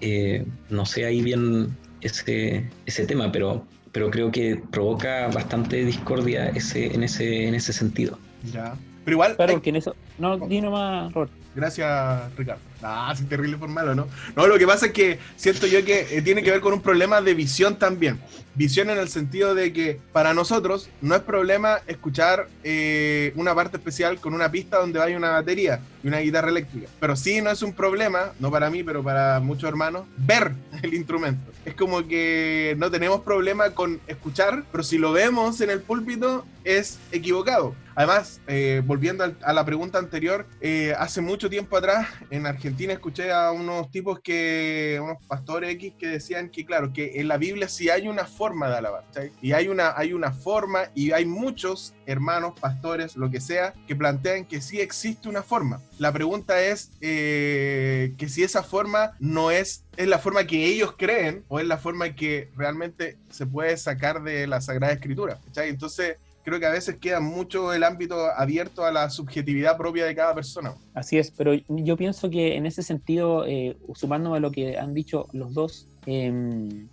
[0.00, 6.94] Eh, no sé ahí bien ese tema, pero, pero creo que provoca bastante discordia ese,
[6.94, 8.18] en, ese, en ese sentido.
[8.52, 8.74] Ya.
[9.04, 9.94] Pero igual, Claro, hay- porque en eso.
[10.18, 11.32] No, di nomás, Robert.
[11.54, 12.60] Gracias, Ricardo.
[12.82, 14.08] Ah, sí, terrible por malo, ¿no?
[14.36, 16.80] No, lo que pasa es que siento yo que eh, tiene que ver con un
[16.80, 18.20] problema de visión también.
[18.54, 23.76] Visión en el sentido de que para nosotros no es problema escuchar eh, una parte
[23.76, 26.88] especial con una pista donde hay una batería y una guitarra eléctrica.
[26.98, 30.52] Pero sí no es un problema, no para mí, pero para muchos hermanos, ver
[30.82, 31.52] el instrumento.
[31.64, 36.44] Es como que no tenemos problema con escuchar, pero si lo vemos en el púlpito
[36.64, 37.74] es equivocado.
[37.94, 43.32] Además, eh, volviendo a la pregunta anterior, eh, hace mucho tiempo atrás en Argentina escuché
[43.32, 47.68] a unos tipos que, unos pastores X que decían que, claro, que en la Biblia
[47.68, 49.32] sí hay una forma de alabar, ¿cachai?
[49.42, 53.94] Y hay una, hay una forma y hay muchos hermanos, pastores, lo que sea, que
[53.94, 55.80] plantean que sí existe una forma.
[55.98, 60.94] La pregunta es eh, que si esa forma no es, es la forma que ellos
[60.96, 65.68] creen o es la forma que realmente se puede sacar de la Sagrada Escritura, ¿cachai?
[65.68, 70.14] Entonces, creo que a veces queda mucho el ámbito abierto a la subjetividad propia de
[70.14, 70.74] cada persona.
[70.94, 74.94] Así es, pero yo pienso que en ese sentido, eh, sumándome a lo que han
[74.94, 76.26] dicho los dos, eh,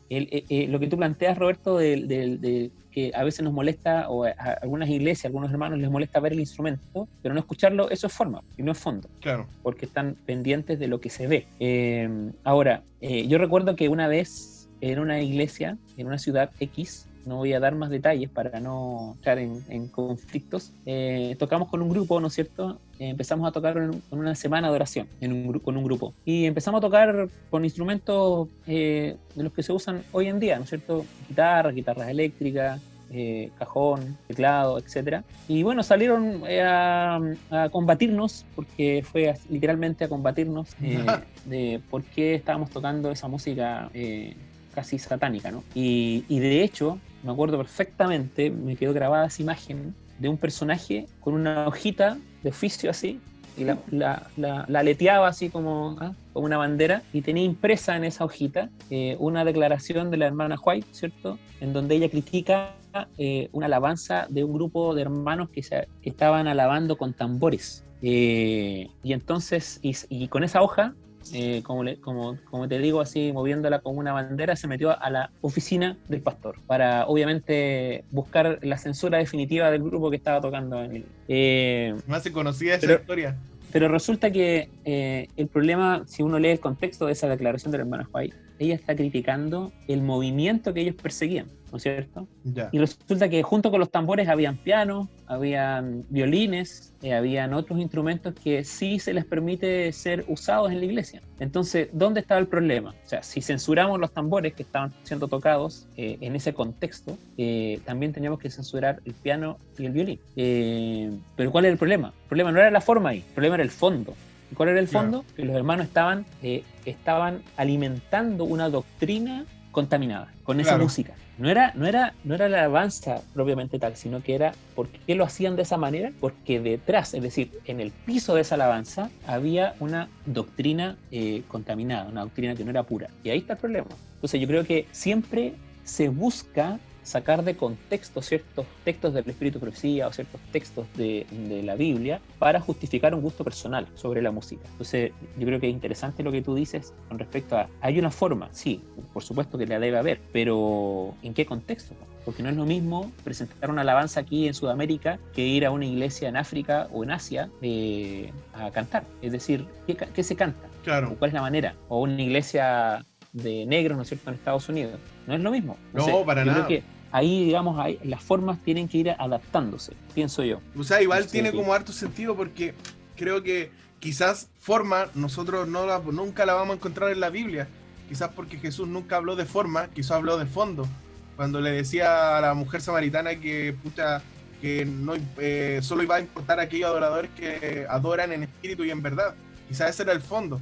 [0.10, 3.54] el- eh, eh, lo que tú planteas, Roberto, de, de- de que a veces nos
[3.54, 7.34] molesta, o a, a algunas iglesias, a algunos hermanos les molesta ver el instrumento, pero
[7.36, 9.48] no escucharlo, eso es forma y no es fondo Claro.
[9.62, 11.45] porque están pendientes de lo que se ve.
[11.60, 12.10] Eh,
[12.43, 17.38] ahora, eh, yo recuerdo que una vez en una iglesia, en una ciudad X, no
[17.38, 21.90] voy a dar más detalles para no entrar en, en conflictos, eh, tocamos con un
[21.90, 22.80] grupo, ¿no es cierto?
[23.00, 26.14] Eh, empezamos a tocar en, en una semana de oración en un, con un grupo.
[26.26, 30.58] Y empezamos a tocar con instrumentos eh, de los que se usan hoy en día,
[30.58, 31.06] ¿no es cierto?
[31.28, 35.24] Guitarras, guitarras eléctricas, eh, cajón, teclado, etcétera.
[35.48, 37.20] Y bueno, salieron eh, a,
[37.52, 41.06] a combatirnos, porque fue as- literalmente a combatirnos eh,
[41.46, 44.36] de por qué estábamos tocando esa música eh,
[44.74, 45.64] casi satánica, ¿no?
[45.74, 51.08] Y, y de hecho, me acuerdo perfectamente, me quedó grabada esa imagen de un personaje
[51.20, 53.20] con una hojita de oficio así,
[53.58, 58.06] y la, la, la- aleteaba así como, ah, como una bandera, y tenía impresa en
[58.06, 61.38] esa hojita eh, una declaración de la hermana White, ¿cierto?
[61.60, 62.76] En donde ella critica
[63.18, 67.84] eh, una alabanza de un grupo de hermanos que, se, estaban alabando con tambores.
[68.02, 70.94] Eh, y entonces, y con esa hoja,
[71.34, 75.10] eh, como, le- como, como te digo, así moviéndola como una bandera, se metió a
[75.10, 80.84] la oficina del pastor para, obviamente, buscar la censura definitiva del grupo que estaba tocando.
[80.84, 83.36] En el, eh, Me hace conocida esa Pero- historia.
[83.72, 87.78] pero resulta que eh, el problema, si uno lee el contexto de esa declaración de
[87.80, 92.28] la hermana White, ella está criticando el movimiento que ellos perseguían, ¿no es cierto?
[92.43, 92.70] Ya.
[92.72, 98.34] Y resulta que junto con los tambores habían pianos, habían violines, eh, habían otros instrumentos
[98.34, 101.22] que sí se les permite ser usados en la iglesia.
[101.39, 102.91] Entonces, ¿dónde estaba el problema?
[103.05, 107.80] O sea, si censuramos los tambores que estaban siendo tocados eh, en ese contexto, eh,
[107.86, 110.20] también teníamos que censurar el piano y el violín.
[110.36, 112.13] Eh, pero ¿cuál era el problema?
[112.24, 114.13] El problema no era la forma ahí, el problema era el fondo.
[114.51, 115.26] ¿Y cuál era el fondo?
[115.36, 119.45] Que los hermanos estaban, eh, estaban alimentando una doctrina
[119.78, 120.86] contaminada con esa Claro.
[120.86, 121.14] música.
[121.38, 125.14] No era, no, era, no era la alabanza propiamente tal, sino que era por qué
[125.14, 129.12] lo hacían de esa manera, porque detrás, es decir, en el piso de esa alabanza,
[129.24, 133.08] había una doctrina eh, contaminada, una doctrina que no era pura.
[133.22, 133.86] Y ahí está el problema.
[134.16, 135.54] Entonces yo creo que siempre
[135.84, 141.64] se busca sacar de contexto ciertos textos del Espíritu Profecía o ciertos textos de, de
[141.64, 144.64] la Biblia para justificar un gusto personal sobre la música.
[144.72, 148.12] Entonces, yo creo que es interesante lo que tú dices con respecto a, hay una
[148.12, 148.82] forma, sí,
[149.14, 151.95] por supuesto que la debe haber, pero ¿en qué contexto?
[152.26, 155.86] Porque no es lo mismo presentar una alabanza aquí en Sudamérica que ir a una
[155.86, 159.05] iglesia en África o en Asia eh, a cantar.
[159.22, 160.68] Es decir, ¿qué, qué se canta?
[160.84, 161.16] Claro.
[161.18, 161.76] ¿Cuál es la manera?
[161.88, 164.99] O una iglesia de negros, ¿no es cierto?, en Estados Unidos.
[165.26, 165.78] No es lo mismo.
[165.93, 166.68] No, para nada.
[166.68, 170.60] Que ahí, digamos, ahí, las formas tienen que ir adaptándose, pienso yo.
[170.78, 171.58] O sea, igual Sí, tiene sí.
[171.58, 172.74] como harto sentido porque
[173.16, 177.68] creo que quizás forma nosotros no la- nunca la vamos a encontrar en la Biblia.
[178.08, 180.88] Quizás porque Jesús nunca habló de forma, quizás habló de fondo.
[181.36, 184.22] Cuando le decía a la mujer samaritana que puta,
[184.62, 188.91] que no eh, solo iba a importar a aquellos adoradores que adoran en espíritu y
[188.91, 189.36] en verdad.
[189.68, 190.60] Quizás ese era el fondo.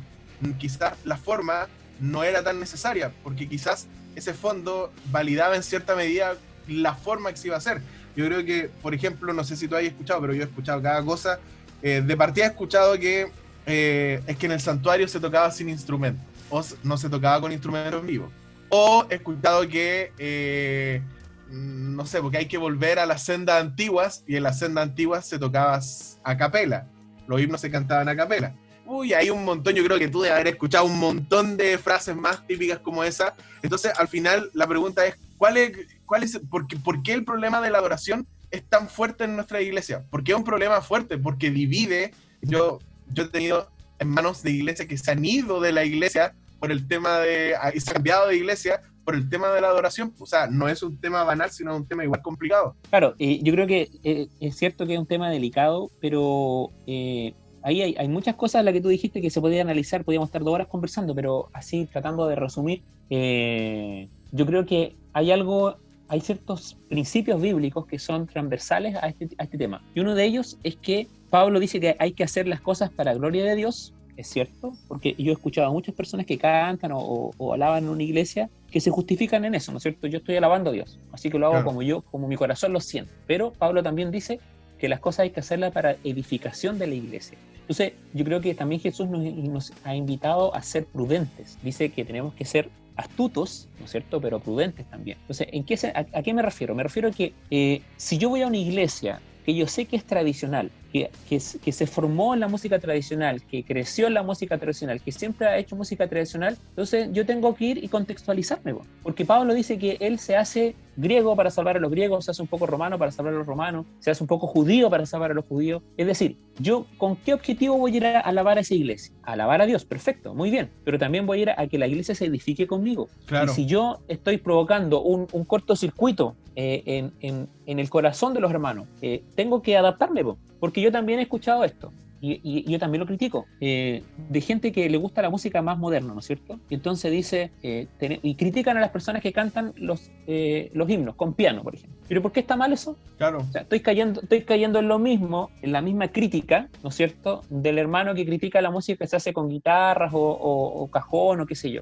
[0.58, 1.68] Quizás la forma
[2.00, 6.36] no era tan necesaria, porque quizás ese fondo validaba en cierta medida
[6.68, 7.82] la forma que se iba a hacer.
[8.16, 10.82] Yo creo que, por ejemplo, no sé si tú hayas escuchado, pero yo he escuchado
[10.82, 11.40] cada cosa.
[11.82, 13.30] Eh, de partida he escuchado que
[13.66, 17.52] eh, es que en el santuario se tocaba sin instrumento, o no se tocaba con
[17.52, 18.32] instrumentos vivos.
[18.70, 21.02] O he escuchado que, eh,
[21.50, 25.26] no sé, porque hay que volver a las sendas antiguas y en las sendas antiguas
[25.26, 25.80] se tocaba
[26.24, 26.88] a capela.
[27.28, 28.56] Los himnos se cantaban a capela.
[28.86, 32.16] Uy, hay un montón, yo creo que tú debes haber escuchado un montón de frases
[32.16, 33.34] más típicas como esa.
[33.64, 35.72] Entonces, al final, la pregunta es, ¿cuál es,
[36.06, 36.68] cuál es por,
[37.04, 40.06] qué, el problema de la adoración es tan fuerte en nuestra iglesia?
[40.10, 41.18] ¿Por qué es un problema fuerte?
[41.18, 42.14] Porque divide.
[42.42, 42.80] Yo,
[43.12, 46.88] yo he tenido hermanos de iglesia que se han ido de la iglesia por el
[46.88, 50.14] tema de, y se han cambiado de iglesia por el tema de la adoración.
[50.20, 52.76] O sea, no es un tema banal, sino un tema igual complicado.
[52.90, 57.34] Claro, eh, yo creo que eh, es cierto que es un tema delicado, pero eh,
[57.66, 60.54] ahí hay, muchas cosas las que tú dijiste que se podía analizar, podíamos estar dos
[60.54, 65.76] horas conversando, pero así tratando de resumir, eh, yo creo que hay algo,
[66.08, 69.82] hay ciertos principios bíblicos que son transversales a este, a este tema.
[69.96, 73.16] Y uno de ellos es que Pablo dice que hay que hacer las cosas para
[73.16, 77.34] gloria de Dios, es cierto, porque yo he escuchado a muchas personas que cantan o,
[77.52, 80.06] alaban en una iglesia que se justifican en eso, ¿no es cierto?
[80.06, 82.80] Yo estoy alabando a Dios, así que lo hago como yo, como mi corazón lo
[82.80, 83.12] siente.
[83.26, 84.40] Pero Pablo también dice
[84.78, 87.40] que las cosas hay que hacerlas para edificación de la iglesia.
[87.66, 91.58] Entonces, yo creo que también Jesús nos, ha invitado a ser prudentes.
[91.64, 95.18] Dice que tenemos que ser astutos, ¿no es cierto?, pero prudentes también.
[95.22, 96.76] Entonces, ¿en qué a, qué me refiero?
[96.76, 99.96] Me refiero a que eh, si yo voy a una iglesia que yo sé que
[99.96, 104.24] es tradicional, que, que, que, se formó en la música tradicional, que creció en la
[104.24, 108.76] música tradicional, que siempre ha hecho música tradicional, entonces yo tengo que ir y contextualizarme.
[109.04, 112.42] Porque Pablo dice que él se hace griego para salvar a los griegos, se hace
[112.42, 115.32] un poco romano para salvar a los romanos, se hace un poco judío para salvar
[115.32, 115.82] a los judíos.
[115.98, 119.14] Es decir, yo con qué objetivo voy a ir a alabar a esa iglesia?
[119.24, 121.88] A alabar a Dios, perfecto, muy bien, pero también voy a ir a que la
[121.88, 123.10] iglesia se edifique conmigo.
[123.44, 128.52] Y si yo estoy provocando un, cortocircuito eh, en, en, en, el corazón de los
[128.52, 130.24] hermanos, eh, tengo que adaptarme,
[130.60, 131.92] porque yo también he escuchado esto
[132.22, 136.14] y, yo también lo critico, eh, de gente que le gusta la música más moderna,
[136.14, 136.60] ¿no es cierto?
[136.70, 137.88] Y entonces dice, eh,
[138.22, 141.98] y critican a las personas que cantan los, eh, los himnos con piano, por ejemplo.
[142.08, 142.98] ¿Pero por qué está mal eso?
[143.18, 143.40] Claro.
[143.40, 146.96] O sea, estoy cayendo, estoy cayendo en lo mismo, en la misma crítica, ¿no es
[146.96, 151.42] cierto?, del hermano que critica la música que se hace con guitarras o, o cajón
[151.42, 151.82] o qué sé yo.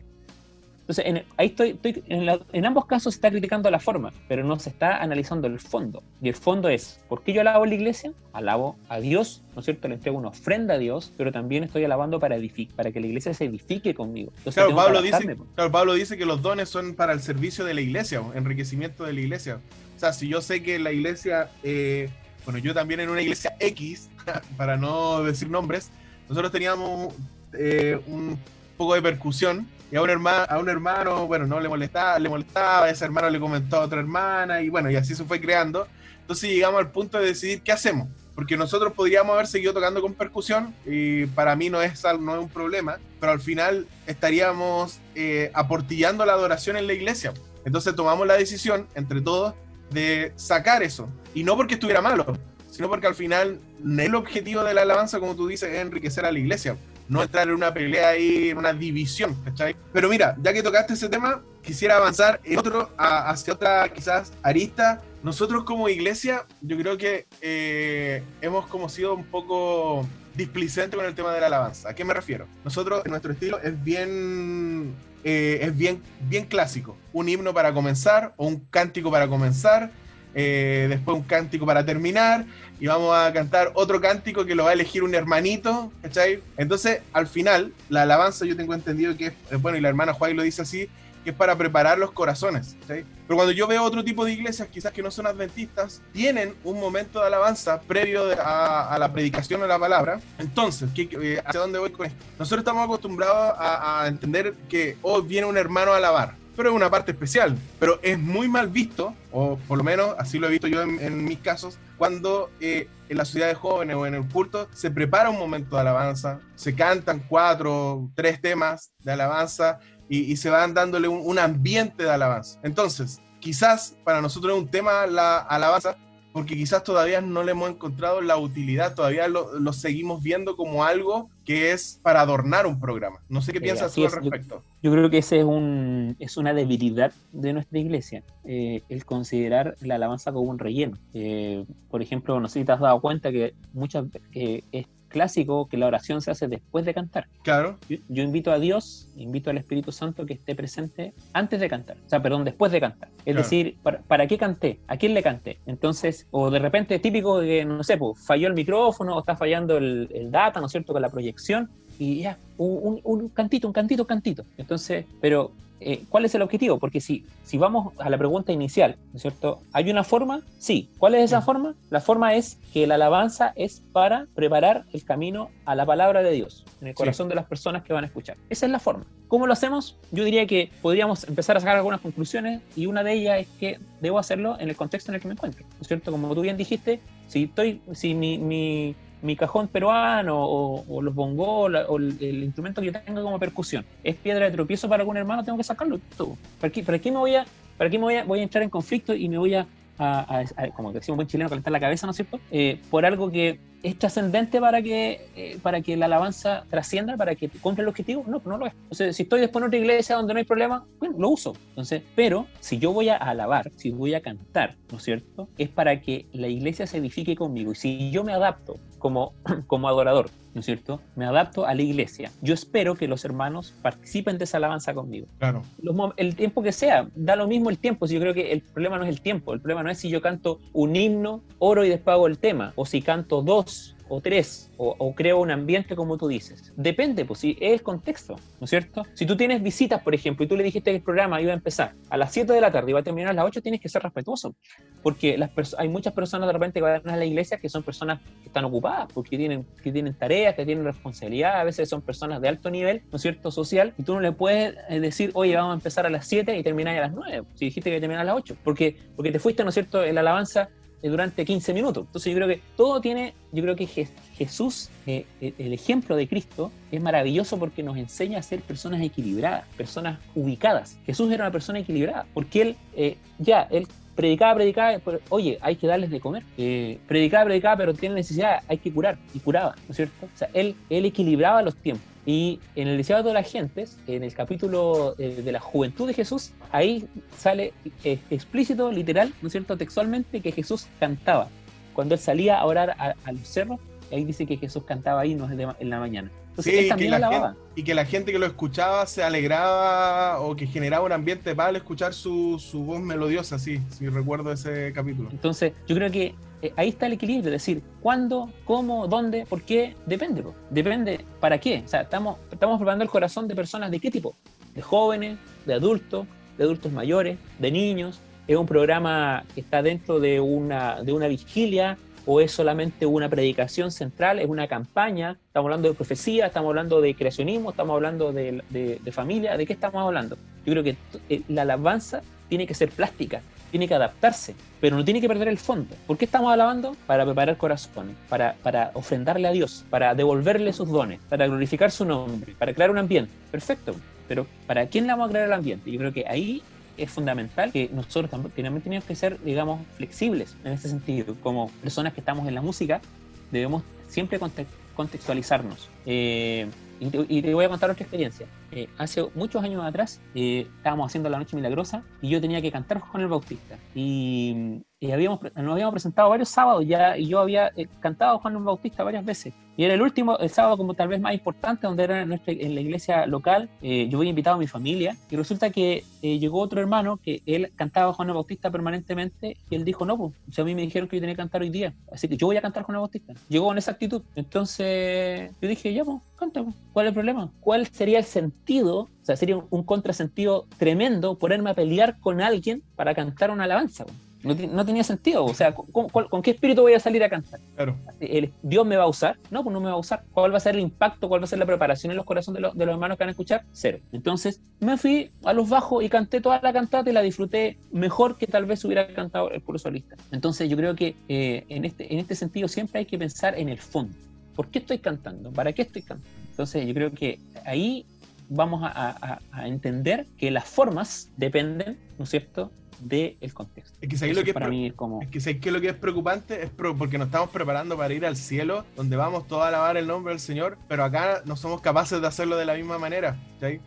[0.83, 1.79] Entonces, en, ahí estoy,
[2.09, 6.03] en, ambos casos se está criticando la forma, pero no se está analizando el fondo.
[6.21, 8.11] Y el fondo es, ¿por qué yo alabo en la iglesia?
[8.33, 9.87] Alabo a Dios, ¿no es cierto?
[9.87, 12.35] Le entrego una ofrenda a Dios, pero también estoy alabando para,
[12.75, 14.33] para que la iglesia se edifique conmigo.
[14.53, 17.81] claro, Pablo dice, claro, Pablo dice que los dones son para el servicio de la
[17.81, 19.61] iglesia, enriquecimiento de la iglesia.
[19.95, 22.09] O sea, si yo sé que la iglesia, eh,
[22.43, 24.09] bueno, yo también en una iglesia X,
[24.57, 25.91] para no decir nombres,
[26.27, 27.13] nosotros teníamos
[27.53, 28.37] eh, un
[28.75, 32.27] poco de percusión y a un hermano, a un hermano, bueno, no le molestaba, le
[32.27, 35.87] molestaba, ese hermano le comentó a otra hermana, y bueno, y así se fue creando.
[36.21, 40.15] Entonces llegamos al punto de decidir qué hacemos, porque nosotros podríamos haber seguido tocando con
[40.15, 45.51] percusión, y para mí no es, no es un problema, pero al final estaríamos eh,
[45.53, 47.31] aportillando la adoración en la iglesia.
[47.63, 49.53] Entonces tomamos la decisión, entre todos,
[49.91, 51.07] de sacar eso.
[51.35, 52.35] Y no porque estuviera malo,
[52.71, 53.59] sino porque al final
[53.99, 56.77] el objetivo de la alabanza, como tú dices, es enriquecer a la iglesia
[57.07, 59.75] no entrar en una pelea ahí, en una división, ¿cachai?
[59.91, 65.01] Pero mira, ya que tocaste ese tema, quisiera avanzar en otro, hacia otra quizás arista.
[65.23, 71.15] Nosotros como iglesia, yo creo que eh, hemos como sido un poco displicentes con el
[71.15, 71.89] tema de la alabanza.
[71.89, 72.47] ¿A qué me refiero?
[72.63, 74.93] Nosotros, nuestro estilo es bien,
[75.23, 76.97] eh, es bien, bien clásico.
[77.13, 79.91] Un himno para comenzar o un cántico para comenzar
[80.35, 82.45] eh, después un cántico para terminar,
[82.79, 86.41] y vamos a cantar otro cántico que lo va a elegir un hermanito, ¿cachai?
[86.57, 90.35] Entonces, al final, la alabanza yo tengo entendido que es, bueno, y la hermana Juan
[90.35, 90.89] lo dice así,
[91.23, 92.75] que es para preparar los corazones.
[92.85, 96.79] Pero cuando yo veo otro tipo de iglesias, quizás que no son adventistas, tienen un
[96.79, 100.19] momento de alabanza previo a, la predicación de la palabra.
[100.37, 102.21] Entonces, ¿qué, eh, ¿hacia dónde voy con esto?
[102.37, 106.69] Nosotros estamos acostumbrados a, a entender que hoy oh, viene un hermano a alabar pero
[106.69, 107.57] es una parte especial.
[107.79, 111.23] Pero es muy mal visto, o por lo menos así lo he visto yo en,
[111.23, 115.29] mis casos, cuando eh, en la ciudad de jóvenes o en el culto se prepara
[115.29, 119.79] un momento de alabanza, se cantan cuatro, tres temas de alabanza
[120.09, 122.59] y, se van dándole un, un, ambiente de alabanza.
[122.61, 125.97] Entonces, quizás para nosotros es un tema la alabanza,
[126.33, 131.29] porque quizás todavía no le hemos encontrado la utilidad, todavía lo, seguimos viendo como algo
[131.45, 133.19] que es para adornar un programa.
[133.29, 134.63] No sé qué piensas tú al respecto.
[134.81, 139.75] Yo, creo que ese es, un, es una debilidad de nuestra iglesia, eh, el considerar
[139.81, 140.97] la alabanza como un relleno.
[141.13, 145.67] Eh, por ejemplo, no sé si te has dado cuenta que muchas eh, es clásico
[145.69, 147.27] que la oración se hace después de cantar.
[147.43, 147.77] Claro.
[147.87, 151.95] Yo, yo invito a Dios, invito al Espíritu Santo que esté presente antes de cantar,
[152.05, 153.07] o sea, perdón, después de cantar.
[153.19, 153.37] Es Claro.
[153.43, 154.79] decir, ¿para, para qué canté?
[154.87, 155.59] ¿A quién le canté?
[155.65, 159.37] Entonces, o de repente es típico que, no sé, pues, falló el micrófono o está
[159.37, 163.29] fallando el, el data, ¿no es cierto?, con la proyección y ya, un, un- un
[163.29, 164.43] cantito, un cantito, un cantito.
[164.57, 166.79] Entonces, pero eh, ¿cuál es el objetivo?
[166.79, 169.61] Porque si, si vamos a la pregunta inicial, ¿no es cierto?
[169.73, 170.41] ¿Hay una forma?
[170.59, 170.89] Sí.
[170.97, 171.45] ¿Cuál es esa Sí.
[171.45, 171.75] forma?
[171.89, 176.31] La forma es que la alabanza es para preparar el camino a la palabra de
[176.31, 176.97] Dios en el Sí.
[176.97, 178.37] corazón de las personas que van a escuchar.
[178.49, 179.05] Esa es la forma.
[179.27, 179.97] ¿Cómo lo hacemos?
[180.11, 183.79] Yo diría que podríamos empezar a sacar algunas conclusiones y una de ellas es que
[183.99, 185.65] debo hacerlo en el contexto en el que me encuentro.
[185.65, 186.11] ¿No es cierto?
[186.11, 191.71] Como tú bien dijiste, si estoy, si mi, mi, mi cajón peruano o, los bongos
[191.87, 195.43] o el, instrumento que yo tengo como percusión es piedra de tropiezo para algún hermano,
[195.43, 195.99] tengo que sacarlo.
[196.17, 196.37] Tú.
[196.59, 197.45] ¿Para qué, para qué me voy a,
[197.77, 199.65] para qué me voy a, voy a entrar en conflicto y me voy a-
[199.97, 202.39] a- a- como decimos buen chileno, calentar la cabeza, ¿no es cierto?
[202.51, 207.35] Eh, por algo que es trascendente para que, eh, para que la alabanza trascienda, para
[207.35, 208.23] que cumpla el objetivo.
[208.27, 208.73] No, no lo es.
[208.83, 211.53] Entonces, si estoy después en otra iglesia donde no hay problema, bueno, lo uso.
[211.69, 215.49] Entonces, pero si yo voy a alabar, si voy a cantar, ¿no es cierto?
[215.57, 217.73] Es para que la iglesia se edifique conmigo.
[217.73, 219.33] Y si yo me adapto como,
[219.67, 221.01] como adorador, ¿no es cierto?
[221.15, 222.31] Me adapto a la iglesia.
[222.41, 225.63] Yo espero que los hermanos participen de esa alabanza conmigo Claro.
[225.81, 228.07] los el tiempo que sea, da lo mismo el tiempo.
[228.07, 230.09] Si yo creo que el problema no es el tiempo, el problema no es si
[230.09, 233.72] yo canto un himno, oro y después hago el tema, o si canto dos
[234.09, 236.73] o tres, o, creo un ambiente como tú dices.
[236.75, 239.03] Depende, pues si es contexto, ¿no es cierto?
[239.13, 241.55] Si tú tienes visitas, por ejemplo, y tú le dijiste que el programa iba a
[241.55, 243.81] empezar a las 7 de la tarde y va a terminar a las 8, tienes
[243.81, 244.55] que ser respetuoso,
[245.01, 245.39] porque
[245.77, 248.65] hay muchas personas de repente que van a la iglesia que son personas que están
[248.65, 253.03] ocupadas, porque tienen, tienen tareas, que tienen responsabilidad, a veces son personas de alto nivel,
[253.11, 256.05] ¿no es cierto?, social, y tú no le puedes eh, decir, oye, vamos a empezar
[256.05, 258.57] a las 7 y terminar a las 9, si dijiste que terminar a las 8,
[258.63, 260.69] porque, porque te fuiste, ¿no es cierto?, en la alabanza
[261.09, 262.05] durante 15 minutos.
[262.07, 266.15] Entonces yo creo que todo tiene, yo creo que Je- Jesús, eh, eh, el ejemplo
[266.15, 270.97] de Cristo, es maravilloso porque nos enseña a ser personas equilibradas, personas ubicadas.
[271.05, 274.99] Jesús era una persona equilibrada, porque él, eh, ya, él predicaba, predicaba,
[275.29, 276.43] oye, hay que darles de comer.
[276.57, 280.25] Eh, predicaba, predicaba, pero tiene necesidad, hay que curar, y curaba, ¿no es cierto?
[280.25, 282.05] O sea, él, él equilibraba los tiempos.
[282.25, 286.13] Y en el Deseado de las Gentes, en el capítulo eh, de la juventud de
[286.13, 287.05] Jesús, ahí
[287.37, 287.73] sale
[288.05, 291.49] eh, explícito, literal, ¿no es cierto?, textualmente, que Jesús cantaba.
[291.93, 293.79] Cuando él salía a orar a, a los cerros,
[294.11, 296.31] ahí dice que Jesús cantaba ahí no de en la mañana.
[296.51, 297.47] Entonces Sí, él también la alababa.
[297.53, 301.53] gente- y que la gente que lo escuchaba se alegraba o que generaba un ambiente
[301.57, 305.29] al escuchar su, su voz melodiosa, sí, sí recuerdo ese capítulo.
[305.31, 309.61] Entonces, yo creo que eh, ahí está el equilibrio, es decir, cuándo, cómo, dónde, por
[309.61, 310.43] qué, depende.
[310.71, 311.83] Depende para qué.
[311.85, 314.35] O sea, estamos, estamos preparando el corazón de personas de qué tipo?
[314.73, 316.25] De jóvenes, de adultos,
[316.57, 318.19] de adultos mayores, de niños.
[318.47, 323.29] ¿Es un programa que está dentro de una, de una vigilia o es solamente una
[323.29, 324.39] predicación central?
[324.39, 325.37] ¿Es una campaña?
[325.47, 326.47] ¿Estamos hablando de profecía?
[326.47, 327.69] ¿Estamos hablando de creacionismo?
[327.71, 329.55] ¿Estamos hablando de, de- de familia?
[329.57, 330.37] ¿De qué estamos hablando?
[330.65, 330.95] Yo creo que
[331.29, 333.41] eh, la alabanza tiene que ser plástica,
[333.73, 335.95] tiene que adaptarse, pero no tiene que perder el fondo.
[336.05, 336.95] ¿Por qué estamos alabando?
[337.07, 342.05] Para preparar corazones, para, para ofrendarle a Dios, para devolverle sus dones, para glorificar su
[342.05, 343.31] nombre, para crear un ambiente.
[343.49, 343.95] Perfecto,
[344.27, 345.91] pero ¿para quién le vamos a crear el ambiente?
[345.91, 346.61] Yo creo que ahí
[346.97, 351.35] es fundamental que nosotros tam- también tenemos que ser, digamos, flexibles en ese sentido.
[351.41, 353.01] Como personas que estamos en la música,
[353.49, 355.89] debemos siempre conte- contextualizarnos.
[356.05, 356.67] Eh,
[356.99, 358.45] y, y te voy a contar otra experiencia.
[358.75, 362.71] Eh, hace muchos años atrás eh, estábamos haciendo la Noche Milagrosa y yo tenía que
[362.71, 363.77] cantar con el Bautista.
[363.93, 368.63] Y, y habíamos, nos habíamos presentado varios sábados ya y yo había eh, cantado Juan
[368.63, 369.53] Bautista varias veces.
[369.75, 372.73] Y era el último, el sábado como tal vez más importante, donde era nuestra, en
[372.73, 373.69] la iglesia local.
[373.81, 377.41] Eh, yo había invitado a mi familia y resulta que eh, llegó otro hermano que
[377.45, 381.09] él cantaba Juan Bautista permanentemente y él dijo, no, pues, si a mí me dijeron
[381.09, 383.33] que yo tenía que cantar hoy día, así que yo voy a cantar Juan Bautista.
[383.49, 384.21] Llegó con esa actitud.
[384.35, 386.75] Entonces yo dije, ya, pues, canta, pues.
[386.93, 387.51] ¿cuál es el problema?
[387.59, 388.99] ¿Cuál sería el sentido?
[388.99, 393.65] O sea, sería un, un contrasentido tremendo ponerme a pelear con alguien para cantar una
[393.65, 394.05] alabanza.
[394.05, 394.32] pues.
[394.43, 395.45] No, no tenía sentido.
[395.45, 397.59] O sea, ¿con, con- con qué espíritu voy a salir a cantar?
[397.75, 397.97] Claro.
[398.19, 400.23] el- Dios me va a usar, no, pues no me va a usar.
[400.33, 401.29] ¿Cuál va a ser el impacto?
[401.29, 403.23] ¿Cuál va a ser la preparación en los corazones de los, de los hermanos que
[403.23, 403.63] van a escuchar?
[403.71, 403.99] Cero.
[404.11, 408.37] Entonces me fui a los bajos y canté toda la cantata y la disfruté mejor
[408.37, 410.15] que tal vez hubiera cantado el puro solista.
[410.31, 413.69] Entonces yo creo que eh, en, este, en este sentido siempre hay que pensar en
[413.69, 414.13] el fondo.
[414.55, 415.51] ¿Por qué estoy cantando?
[415.51, 416.29] ¿Para qué estoy cantando?
[416.51, 418.05] Entonces yo creo que ahí
[418.49, 422.71] vamos a, a- a entender que las formas dependen, ¿no es cierto?,
[423.07, 423.97] del contexto.
[424.01, 425.21] Es que ahí lo que es para pro- mí es como...
[425.21, 428.25] Es que sé que lo que es preocupante es porque nos estamos preparando para ir
[428.25, 431.81] al cielo, donde vamos todos a alabar el nombre del Señor, pero acá no somos
[431.81, 433.37] capaces de hacerlo de la misma manera.
[433.61, 433.79] ¿sí?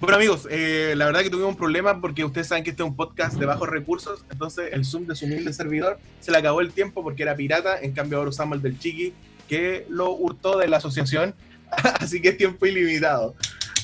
[0.00, 2.88] Bueno amigos, eh, la verdad que tuvimos un problema porque ustedes saben que este es
[2.88, 6.62] un podcast de bajos recursos, entonces el Zoom de su humilde servidor se le acabó
[6.62, 9.12] el tiempo porque era pirata, en cambio ahora usamos el del Chiqui,
[9.46, 11.34] que lo hurtó de la asociación,
[12.00, 13.34] así que es tiempo ilimitado.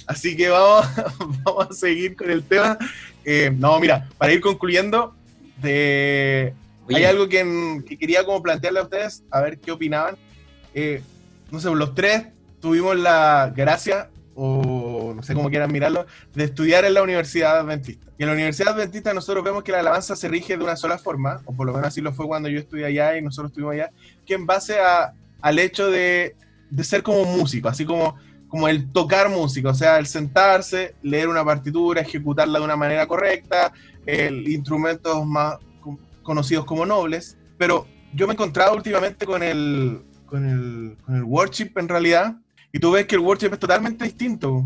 [0.07, 0.87] Así que vamos,
[1.45, 2.79] vamos a seguir con el tema.
[3.29, 5.17] Eh, no, mira, para ir concluyendo,
[5.61, 6.55] de,
[6.95, 10.17] hay algo que, que, quería como plantearle a ustedes, a ver qué opinaban.
[10.73, 11.03] Eh,
[11.51, 12.29] no sé, los tres
[12.61, 18.07] tuvimos la gracia, o no sé cómo quieran mirarlo, de estudiar en la Universidad Adventista.
[18.17, 20.97] Y en la Universidad Adventista nosotros vemos que la alabanza se rige de una sola
[20.97, 23.75] forma, o por lo menos así lo fue cuando yo estudié allá y nosotros estuvimos
[23.75, 23.91] allá,
[24.25, 26.37] que en base a, al hecho de,
[26.71, 28.15] de ser como músico, así como
[28.57, 33.07] como el tocar música, o sea, el sentarse, leer una partitura, ejecutarla de una manera
[33.07, 33.71] correcta,
[34.07, 35.59] el, instrumentos más
[36.23, 41.87] conocidos como nobles, pero yo me he encontrado últimamente con el, con el, worship en
[41.87, 42.37] realidad,
[42.73, 44.65] y tú ves que el worship es totalmente distinto,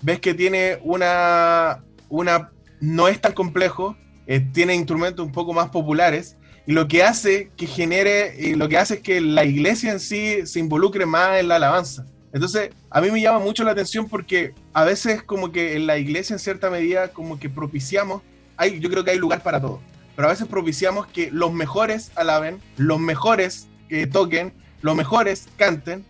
[0.00, 5.68] ves que tiene una, una no es tan complejo, eh, tiene instrumentos un poco más
[5.68, 9.92] populares, y lo que hace que genere, y lo que hace es que la iglesia
[9.92, 12.06] en sí se involucre más en la alabanza.
[12.36, 15.96] Entonces, a mí me llama mucho la atención porque a veces como que en la
[15.96, 18.20] iglesia en cierta medida como que propiciamos,
[18.58, 19.80] hay, yo creo que hay lugar para todo,
[20.14, 26.04] pero a veces propiciamos que los mejores alaben, los mejores que toquen, los mejores canten.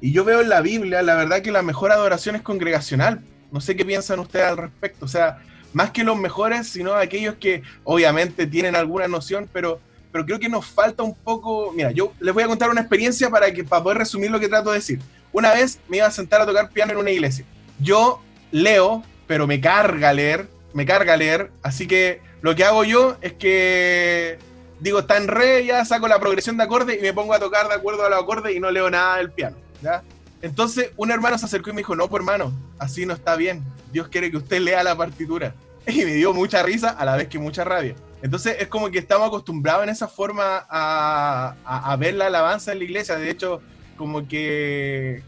[0.00, 3.20] Y yo veo en la Biblia, la verdad que la mejor adoración es congregacional.
[3.50, 5.04] No sé qué piensan ustedes al respecto.
[5.04, 5.38] O sea,
[5.72, 9.80] más que los mejores, sino aquellos que obviamente tienen alguna noción, pero,
[10.12, 11.72] pero creo que nos falta un poco.
[11.72, 14.48] Mira, yo les voy a contar una experiencia para, que, para poder resumir lo que
[14.48, 15.00] trato de decir.
[15.32, 17.44] Una vez me iba a sentar a tocar piano en una iglesia.
[17.78, 18.20] Yo
[18.50, 23.32] leo, pero me carga leer, me carga leer, así que lo que hago yo es
[23.34, 24.38] que
[24.80, 27.68] digo, está en re, ya saco la progresión de acordes y me pongo a tocar
[27.68, 30.02] de acuerdo a los acordes y no leo nada del piano, ¿ya?
[30.42, 33.62] Entonces un hermano se acercó y me dijo, no, pues hermano, así no está bien.
[33.92, 35.54] Dios quiere que usted lea la partitura.
[35.86, 37.96] Y me dio mucha risa a la vez que mucha rabia.
[38.22, 42.78] Entonces es como que estamos acostumbrados en esa forma a, a ver la alabanza en
[42.78, 43.16] la iglesia.
[43.16, 43.60] De hecho,
[44.02, 45.22] como que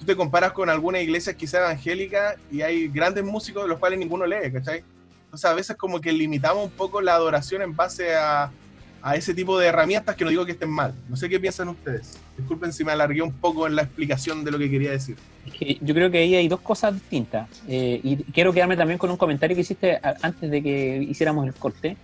[0.00, 4.00] tú te comparas con alguna iglesia quizá evangélica y hay grandes músicos de los cuales
[4.00, 4.82] ninguno lee, ¿cachai?
[5.26, 8.50] Entonces a veces como que limitamos un poco la adoración en base a,
[9.00, 10.92] a ese tipo de herramientas que no digo que estén mal.
[11.08, 12.18] No sé qué piensan ustedes.
[12.36, 15.16] Disculpen si me alargué un poco en la explicación de lo que quería decir.
[15.80, 17.48] yo creo que ahí hay dos cosas distintas.
[17.68, 21.54] Eh, y quiero quedarme también con un comentario que hiciste antes de que hiciéramos el
[21.54, 21.96] corte.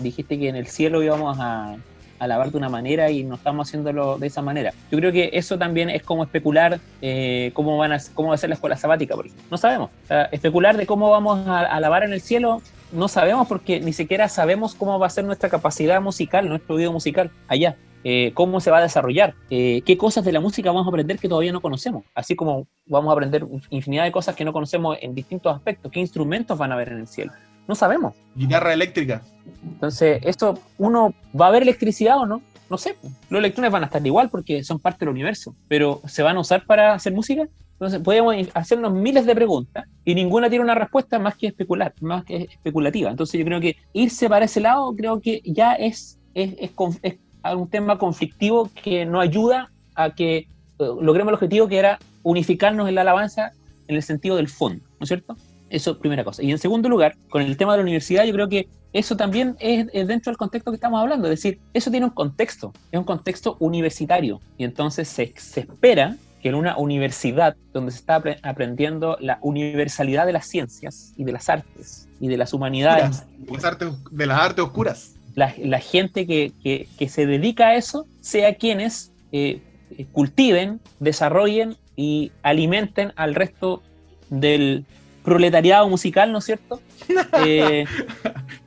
[0.00, 1.76] Dijiste que en el cielo íbamos a,
[2.18, 4.72] alabar de una manera y no estamos haciéndolo de esa manera.
[4.90, 8.38] Yo creo que eso también es como especular eh, cómo, van a, cómo va a
[8.38, 9.46] ser la escuela sabática, por ejemplo.
[9.50, 9.90] No sabemos.
[10.32, 12.62] especular de cómo vamos a alabar en el cielo,
[12.92, 16.92] no sabemos porque ni siquiera sabemos cómo va a ser nuestra capacidad musical, nuestro oído
[16.92, 17.76] musical allá.
[18.04, 21.18] Eh, cómo se va a desarrollar, eh, qué cosas de la música vamos a aprender
[21.18, 24.96] que todavía no conocemos, así como vamos a aprender infinidad de cosas que no conocemos
[25.00, 27.32] en distintos aspectos, qué instrumentos van a haber en el cielo.
[27.66, 28.14] No sabemos.
[28.36, 29.20] Guitarra eléctrica.
[29.62, 32.42] Entonces, esto, uno, ¿va a haber electricidad o no?
[32.70, 32.96] No sé.
[33.30, 36.40] Los electrones van a estar igual porque son parte del universo, pero ¿se van a
[36.40, 37.48] usar para hacer música?
[37.72, 42.24] Entonces, podemos hacernos miles de preguntas y ninguna tiene una respuesta más que especular, más
[42.24, 43.10] que especulativa.
[43.10, 46.70] Entonces, yo creo que irse para ese lado, creo que ya es, es, es,
[47.02, 47.18] es
[47.54, 50.46] un tema conflictivo que no ayuda a que eh,
[50.78, 53.52] logremos el objetivo que era unificarnos en la alabanza
[53.86, 55.36] en el sentido del fondo, ¿no es cierto?
[55.70, 56.42] Eso, primera cosa.
[56.42, 59.56] Y en segundo lugar, con el tema de la universidad, yo creo que eso también
[59.60, 61.28] es, dentro del contexto que estamos hablando.
[61.28, 64.40] Es decir, eso tiene un contexto, es un contexto universitario.
[64.56, 70.32] Y entonces se, espera que en una universidad donde se está aprendiendo la universalidad de
[70.32, 73.24] las ciencias y de las artes y de las humanidades.
[73.38, 75.14] de las artes oscuras.
[75.34, 79.60] La, gente que, se dedica a eso sea quienes eh,
[80.12, 83.82] cultiven, desarrollen y alimenten al resto
[84.30, 84.84] del,
[85.24, 86.80] proletariado musical, ¿no es cierto?
[87.44, 87.84] Eh,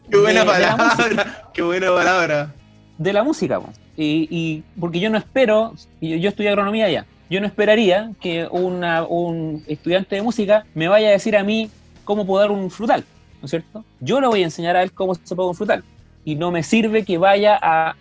[0.10, 2.54] qué buena palabra, qué buena palabra.
[2.98, 3.60] De la música,
[3.98, 9.64] y, porque yo no espero, yo, yo estudié agronomía ya, yo no esperaría que un
[9.68, 11.70] estudiante de música me vaya a decir a mí
[12.04, 13.06] cómo puedo dar un frutal,
[13.42, 13.86] ¿no es cierto?
[14.02, 15.84] Yo le voy a enseñar a él cómo se puede un frutal.
[16.26, 17.96] Y no me sirve que vaya a,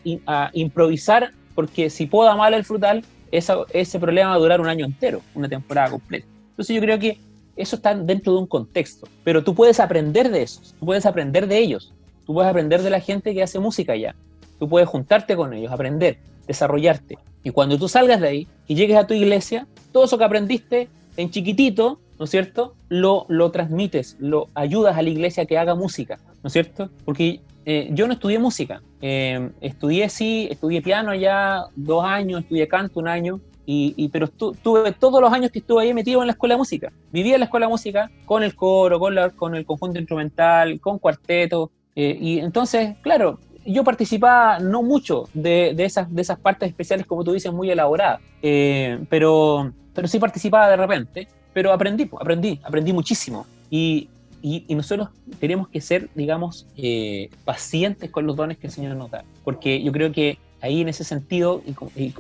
[0.53, 5.23] improvisar, porque si puedo mal el frutal, ese problema va a durar un año entero,
[5.35, 6.27] una temporada completa.
[6.51, 7.19] Entonces yo creo que
[7.57, 11.47] eso está dentro de un contexto, pero tú puedes aprender de esos, tú puedes aprender
[11.47, 11.93] de ellos,
[12.27, 14.15] tú puedes aprender de la gente que hace música ya,
[14.59, 17.19] tú puedes juntarte con ellos, aprender, desarrollarte.
[17.43, 20.89] Y cuando tú salgas de ahí y llegues a tu iglesia, todo eso que aprendiste
[21.17, 22.75] en chiquitito, ¿no es cierto?
[22.89, 26.91] Lo, lo transmites, lo ayudas a la iglesia que haga música, ¿no es cierto?
[27.05, 32.69] Porque eh, yo no estudié música, eh, estudié sí, estudié piano ya dos años, estudié
[32.69, 33.41] canto un año,
[33.73, 36.93] y, pero tuve todos los años que estuve ahí metido en la escuela de música.
[37.13, 40.81] Vivía en la escuela de música con el coro, con, la, con el conjunto instrumental,
[40.81, 41.71] con cuarteto.
[41.95, 47.07] Eh, y entonces, claro, yo participaba no mucho de, de, esas, de esas partes especiales,
[47.07, 52.59] como tú dices, muy elaboradas, eh, pero, pero sí participaba de repente, pero aprendí, aprendí,
[52.65, 53.47] aprendí muchísimo.
[53.71, 54.09] Y,
[54.43, 58.97] y, y nosotros tenemos que ser, digamos, eh, pacientes con los dones que el Señor
[58.97, 62.15] nos da, porque yo creo que ahí en ese sentido, y, y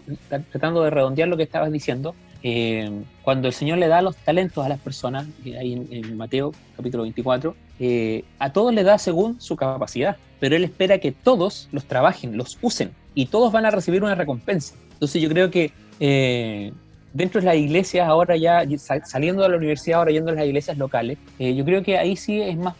[0.50, 2.90] tratando de redondear lo que estabas diciendo, eh,
[3.22, 5.26] cuando el Señor le da los talentos a las personas,
[5.58, 10.64] ahí en, Mateo capítulo 24, eh, a todos le da según su capacidad, pero Él
[10.64, 14.74] espera que todos los trabajen, los usen, y todos van a recibir una recompensa.
[14.92, 16.72] Entonces yo creo que eh,
[17.12, 18.64] dentro de las iglesias, ahora ya
[19.04, 22.16] saliendo de la universidad, ahora yendo a las iglesias locales, eh, yo creo que ahí
[22.16, 22.74] sí es más,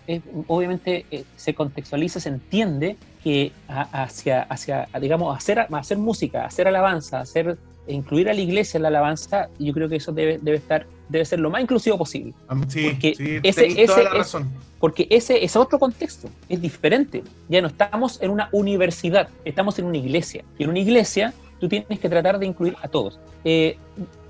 [0.47, 6.66] obviamente eh, se contextualiza, se entiende que a, hacia, hacia, digamos, hacer, hacer música, hacer
[6.68, 10.59] alabanza, hacer incluir a la iglesia en la alabanza, yo creo que eso debe, debe
[10.59, 12.33] estar debe ser lo más inclusivo posible.
[12.68, 14.27] Sí, porque sí, ese, ese toda la es-
[14.79, 17.23] porque ese es otro contexto, es diferente.
[17.49, 20.45] Ya no estamos en una universidad, estamos en una iglesia.
[20.57, 23.18] Y en una iglesia tú tienes que tratar de incluir a todos.
[23.45, 23.77] Eh,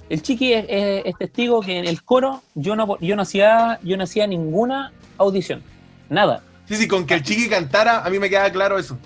[0.09, 3.79] el chiqui es, es- es testigo que en el coro yo no, yo no hacía,
[3.83, 5.63] yo no hacía ninguna audición,
[6.09, 6.43] nada.
[6.71, 8.97] Sí, sí, con que el chiqui cantara, a mí me queda claro eso.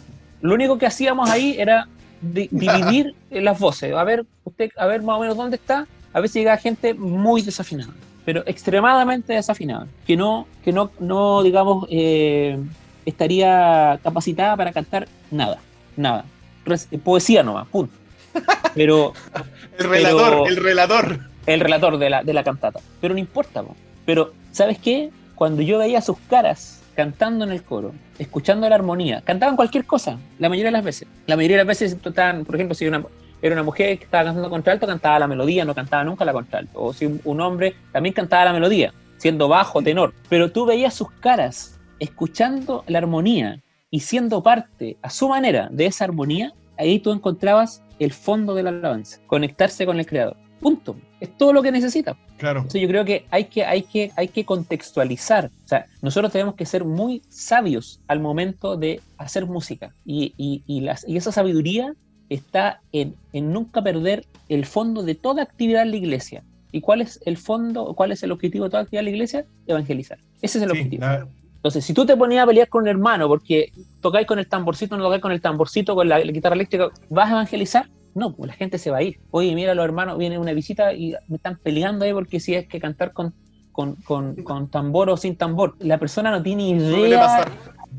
[0.42, 1.88] Lo único que hacíamos ahí era
[2.20, 3.94] di- dividir las voces.
[3.94, 5.86] A ver, usted, a ver más o menos dónde está.
[6.12, 7.90] A veces llegaba gente muy desafinada,
[8.26, 12.58] pero extremadamente desafinada, que no, que no, no digamos, eh,
[13.06, 15.58] estaría capacitada para cantar nada,
[15.96, 16.26] nada.
[17.02, 17.94] Poesía nomás, punto.
[18.74, 19.14] Pero
[19.78, 21.18] El relator, Pero- el relator.
[21.46, 22.80] el relator de la, de la cantata.
[23.00, 23.74] Pero no importa, po.
[24.04, 25.10] pero ¿sabes qué?
[25.34, 30.18] Cuando yo veía sus caras cantando en el coro, escuchando la armonía, cantaban cualquier cosa,
[30.38, 31.09] la mayoría de las veces.
[31.26, 33.05] La mayoría de las veces estaban, por ejemplo, si una,
[33.42, 36.82] era una mujer que estaba cantando contralto, cantaba la melodía, no cantaba nunca la contralto.
[36.82, 40.14] O si un, hombre también cantaba la melodía, siendo bajo, tenor.
[40.28, 45.86] Pero tú veías sus caras escuchando la armonía y siendo parte a su manera de
[45.86, 50.36] esa armonía, ahí tú encontrabas el fondo de la alabanza, conectarse con el creador.
[50.64, 50.96] Punto.
[51.20, 52.16] Es todo lo que necesita.
[52.38, 52.60] Claro.
[52.60, 55.50] Entonces yo creo que hay que, hay que, hay que contextualizar.
[55.64, 59.94] O sea, nosotros tenemos que ser muy sabios al momento de hacer música.
[60.06, 61.92] Y, y, y, las, y esa sabiduría
[62.30, 66.42] está en, en nunca perder el fondo de toda actividad en la iglesia.
[66.72, 69.44] ¿Y cuál es el fondo, cuál es el objetivo de toda actividad en la iglesia?
[69.66, 70.18] Evangelizar.
[70.40, 71.00] Ese es el Sí, objetivo.
[71.02, 74.46] la- Entonces, si tú te ponías a pelear con un hermano porque tocáis con el
[74.48, 77.86] tamborcito, no tocáis con el tamborcito, con la, la guitarra eléctrica, ¿vas a evangelizar?
[78.14, 79.18] No, pues la gente se va a ir.
[79.30, 82.68] Oye, mira, los hermanos vienen una visita y me están peleando ahí porque si es
[82.68, 83.34] que cantar con,
[83.72, 85.74] con, con, con tambor o sin tambor.
[85.80, 87.44] La persona no tiene idea,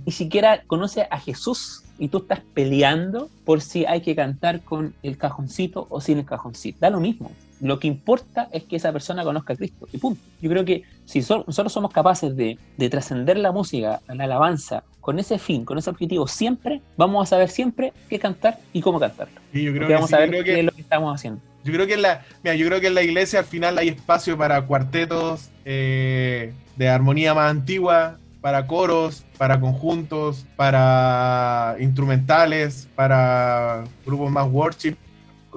[0.05, 4.93] ni siquiera conoce a Jesús y tú estás peleando por si hay que cantar con
[5.03, 6.77] el cajoncito o sin el cajoncito.
[6.79, 7.31] Da lo mismo.
[7.59, 10.21] Lo que importa es que esa persona conozca a Cristo y punto.
[10.39, 14.83] Yo creo que si so- nosotros somos capaces de, de trascender la música, la alabanza,
[14.99, 18.99] con ese fin, con ese objetivo, siempre vamos a saber siempre qué cantar y cómo
[18.99, 19.33] cantarlo.
[19.53, 21.13] Sí, yo creo Porque que vamos sí, a ver qué que- es lo que estamos
[21.15, 21.41] haciendo.
[21.63, 23.89] Yo creo que en la, mira, yo creo que en la iglesia al final hay
[23.89, 33.83] espacio para cuartetos eh, de armonía más antigua, para coros, para conjuntos, para instrumentales, para
[34.05, 34.95] grupos más worship,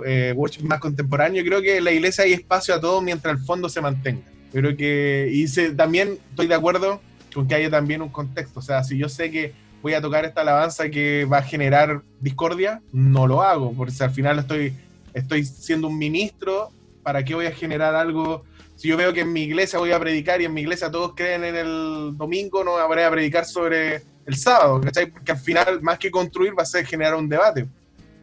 [0.05, 1.45] eh, worship más contemporáneo.
[1.45, 4.23] Creo que en la iglesia hay espacio a todo mientras el fondo se mantenga.
[4.53, 5.47] Yo creo que, y
[5.77, 7.01] también estoy de acuerdo
[7.35, 8.61] con que haya también un contexto.
[8.61, 12.03] O sea, si yo sé que voy a tocar esta alabanza que va a generar
[12.21, 14.75] discordia, no lo hago, porque si al final estoy
[15.15, 16.71] estoy siendo un ministro,
[17.03, 18.45] ¿para qué voy a generar algo?
[18.77, 21.15] Si yo veo que en mi iglesia voy a predicar y en mi iglesia todos
[21.15, 25.07] creen en el domingo, no voy a predicar sobre el sábado, ¿cachai?
[25.07, 27.67] Porque al final, más que construir, va a ser generar un debate.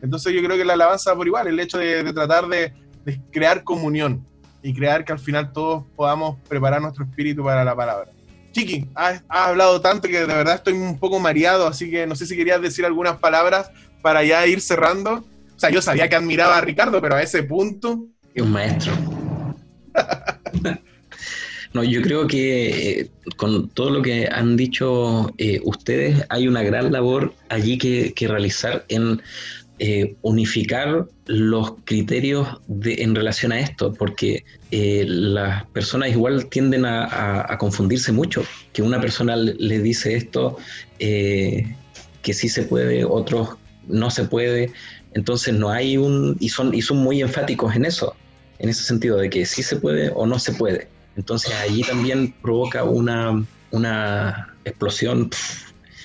[0.06, 3.20] Entonces yo creo que la alabanza por igual, el hecho de, de tratar de, de
[3.32, 4.26] crear comunión
[4.64, 8.12] y crear que al final todos podamos preparar nuestro espíritu para la palabra.
[8.52, 12.16] Chiqui, has, has hablado tanto que de verdad estoy un poco mareado, así que no
[12.16, 13.70] sé si querías decir algunas palabras
[14.02, 15.26] para ya ir cerrando.
[15.56, 18.08] O sea, yo sabía que admiraba a Ricardo, pero a ese punto.
[18.34, 18.94] Es un maestro.
[21.74, 26.64] No, yo creo que eh, con todo lo que han dicho eh, ustedes, hay una
[26.64, 29.22] gran labor allí que, que realizar en
[29.78, 32.48] eh, unificar los criterios
[32.86, 39.02] en relación a esto, porque eh, las personas igual tienden a, confundirse mucho, que una
[39.02, 40.58] persona le, dice esto,
[41.00, 41.76] eh,
[42.22, 43.50] que sí se puede, otros
[43.88, 44.72] no se puede,
[45.14, 48.16] entonces no hay un, y son, y son muy enfáticos en eso,
[48.60, 50.88] en ese sentido de que sí se puede o no se puede.
[51.18, 55.30] Entonces allí también provoca una, una explosión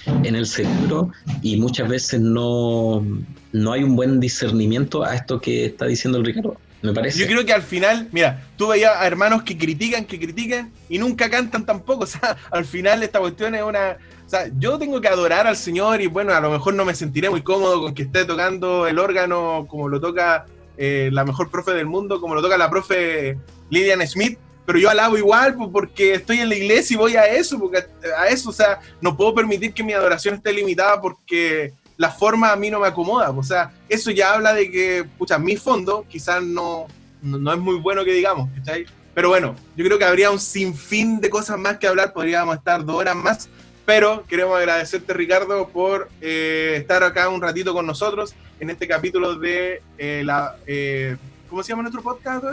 [0.07, 1.11] en el cerebro
[1.43, 3.05] y muchas veces no,
[3.53, 6.57] no hay un buen discernimiento a esto que está diciendo el Ricardo.
[6.83, 7.19] Me parece.
[7.19, 10.99] Yo creo que al final, mira, tú veías a hermanos que critican, que critican y
[10.99, 12.05] nunca cantan tampoco.
[12.05, 13.99] O sea, al final esta cuestión es una.
[14.27, 16.95] O sea, yo tengo que adorar al Señor y bueno, a lo mejor no me
[16.95, 20.47] sentiré muy cómodo con que esté tocando el órgano como lo toca
[20.79, 23.37] eh, la mejor profe del mundo, como lo toca la profe
[23.69, 24.39] Lilian Smith,
[24.71, 27.85] pero yo alabo igual pues, porque estoy en la iglesia y voy a eso, porque
[28.17, 32.53] a eso, o sea, no puedo permitir que mi adoración esté limitada porque la forma
[32.53, 33.31] a mí no me acomoda.
[33.31, 36.87] O sea, eso ya habla de que, pucha, mi fondo quizás no,
[37.21, 38.87] no, es muy bueno que digamos, ¿cachai?
[39.13, 42.85] Pero bueno, yo creo que habría un sinfín de cosas más que hablar, podríamos estar
[42.85, 43.49] dos horas más,
[43.85, 49.35] pero queremos agradecerte, Ricardo, por eh, estar acá un ratito con nosotros en este capítulo
[49.35, 50.55] de eh, la...
[50.65, 51.17] Eh,
[51.49, 52.45] ¿Cómo se llama nuestro podcast?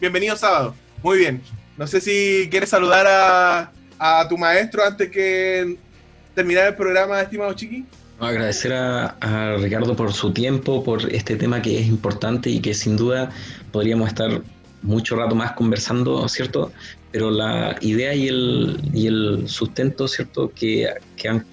[0.00, 0.74] Bienvenido sábado.
[1.02, 1.42] Muy bien.
[1.76, 5.76] No sé si quieres saludar a, a tu maestro antes que
[6.34, 7.84] terminar el programa, estimado Chiqui.
[8.18, 12.96] Agradecer a, Ricardo por su tiempo, por este tema que es importante y que sin
[12.96, 13.30] duda
[13.72, 14.42] podríamos estar
[14.82, 16.70] mucho rato más conversando, ¿cierto?
[17.12, 20.88] Pero la idea y el, y el sustento, ¿cierto?, que,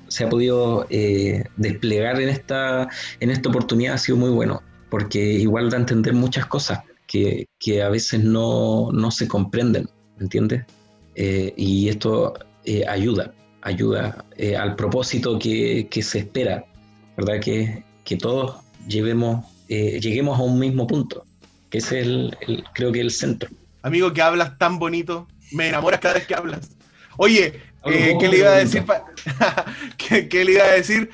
[0.10, 2.90] se ha podido eh, desplegar en esta,
[3.20, 7.48] en esta oportunidad ha sido muy bueno, porque igual da a entender muchas cosas que,
[7.84, 9.90] a veces no, se comprenden,
[10.20, 10.66] ¿entiendes?
[11.16, 12.34] Eh, y esto
[12.64, 13.34] eh, ayuda
[13.64, 16.66] ayuda eh, al propósito que, se espera,
[17.18, 17.42] ¿verdad?
[17.42, 17.84] Que,
[18.18, 18.56] todos
[18.88, 21.26] llevemos, lleguemos a un mismo punto,
[21.70, 22.38] que es el,
[22.74, 23.50] creo que el centro.
[23.82, 26.72] Amigo, que hablas tan bonito, me enamoras cada vez que hablas.
[27.18, 28.86] Oye, eh, ¿qué le iba a decir?
[29.98, 31.10] ¿Qué, le iba a decir?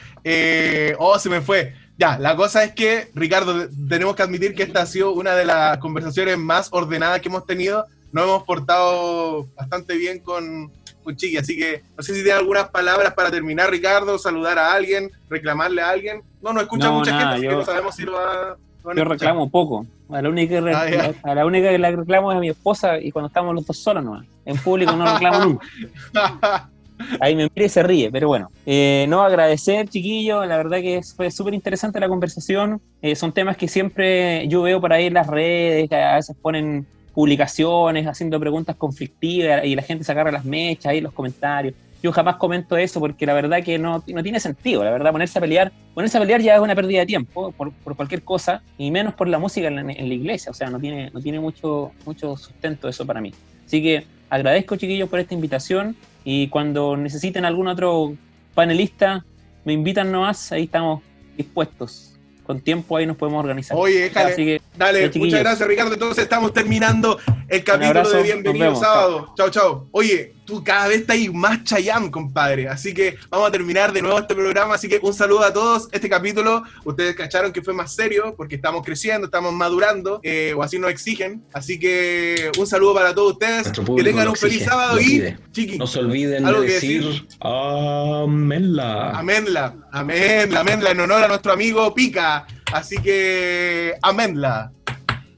[1.00, 1.74] oh, se me fue.
[1.98, 5.46] Ya, la cosa es que, Ricardo, tenemos que admitir que esta ha sido una de
[5.46, 7.86] las conversaciones más ordenadas que hemos tenido.
[8.12, 10.72] Nos hemos portado bastante bien con,
[11.06, 11.38] un chiqui.
[11.38, 15.82] Así que no sé si tiene algunas palabras para terminar, Ricardo, saludar a alguien, reclamarle
[15.82, 16.22] a alguien.
[16.42, 18.58] No, no escucha mucha gente, así que no sabemos si lo va.
[18.96, 19.86] yo reclamo poco.
[20.10, 23.00] A la, única que ah, a la única que la reclamo es a mi esposa
[23.00, 24.26] y cuando estamos los dos solos nomás.
[24.46, 25.46] En público no reclamo
[26.14, 26.70] nunca.
[27.20, 28.52] Ahí me mira y se ríe, pero bueno.
[28.66, 30.46] Eh, no, agradecer, chiquillo.
[30.46, 32.82] La verdad que fue súper interesante la conversación.
[33.02, 36.36] Eh, son temas que siempre yo veo por ahí en las redes, que a veces
[36.42, 41.76] ponen publicaciones haciendo preguntas conflictivas y la gente se agarra las mechas ahí los comentarios.
[42.02, 45.38] Yo jamás comento eso porque la verdad que no, no tiene sentido, la verdad, ponerse
[45.38, 48.62] a pelear, ponerse a pelear ya es una pérdida de tiempo por, por cualquier cosa
[48.78, 51.22] y menos por la música en la, en la, iglesia, o sea, no tiene, no
[51.22, 53.34] tiene mucho, mucho sustento eso para mí.
[53.66, 58.16] Así que agradezco chiquillos por esta invitación y cuando necesiten algún otro
[58.54, 59.26] panelista,
[59.66, 61.02] me invitan nomás, ahí estamos
[61.38, 62.14] dispuestos
[62.44, 63.78] con tiempo ahí nos podemos organizar.
[63.78, 65.94] Oye, déjale, dale, muchas gracias Ricardo.
[65.94, 69.34] Entonces estamos terminando el capítulo de Bienvenido Sábado.
[69.38, 69.88] Chao, chao.
[69.92, 72.68] Oye, tú cada vez estás más chayam, compadre.
[72.68, 74.76] Así que vamos a terminar de nuevo este programa.
[74.76, 75.88] Así que un saludo a todos.
[75.92, 80.64] Este capítulo, ustedes cacharon que fue más serio porque estamos creciendo, estamos madurando, eh, o
[80.64, 81.44] así nos exigen.
[81.54, 83.72] Así que un saludo para todos ustedes.
[83.72, 89.12] Que tengan un feliz sábado y, chiqui, no se olviden de decir, amenla.
[89.12, 92.46] Amenla, amenla, amenla, en honor a nuestro amigo Pica.
[92.74, 94.72] Así que, amenla.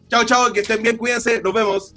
[0.08, 1.94] Chao, chao, que estén bien, cuídense, nos vemos.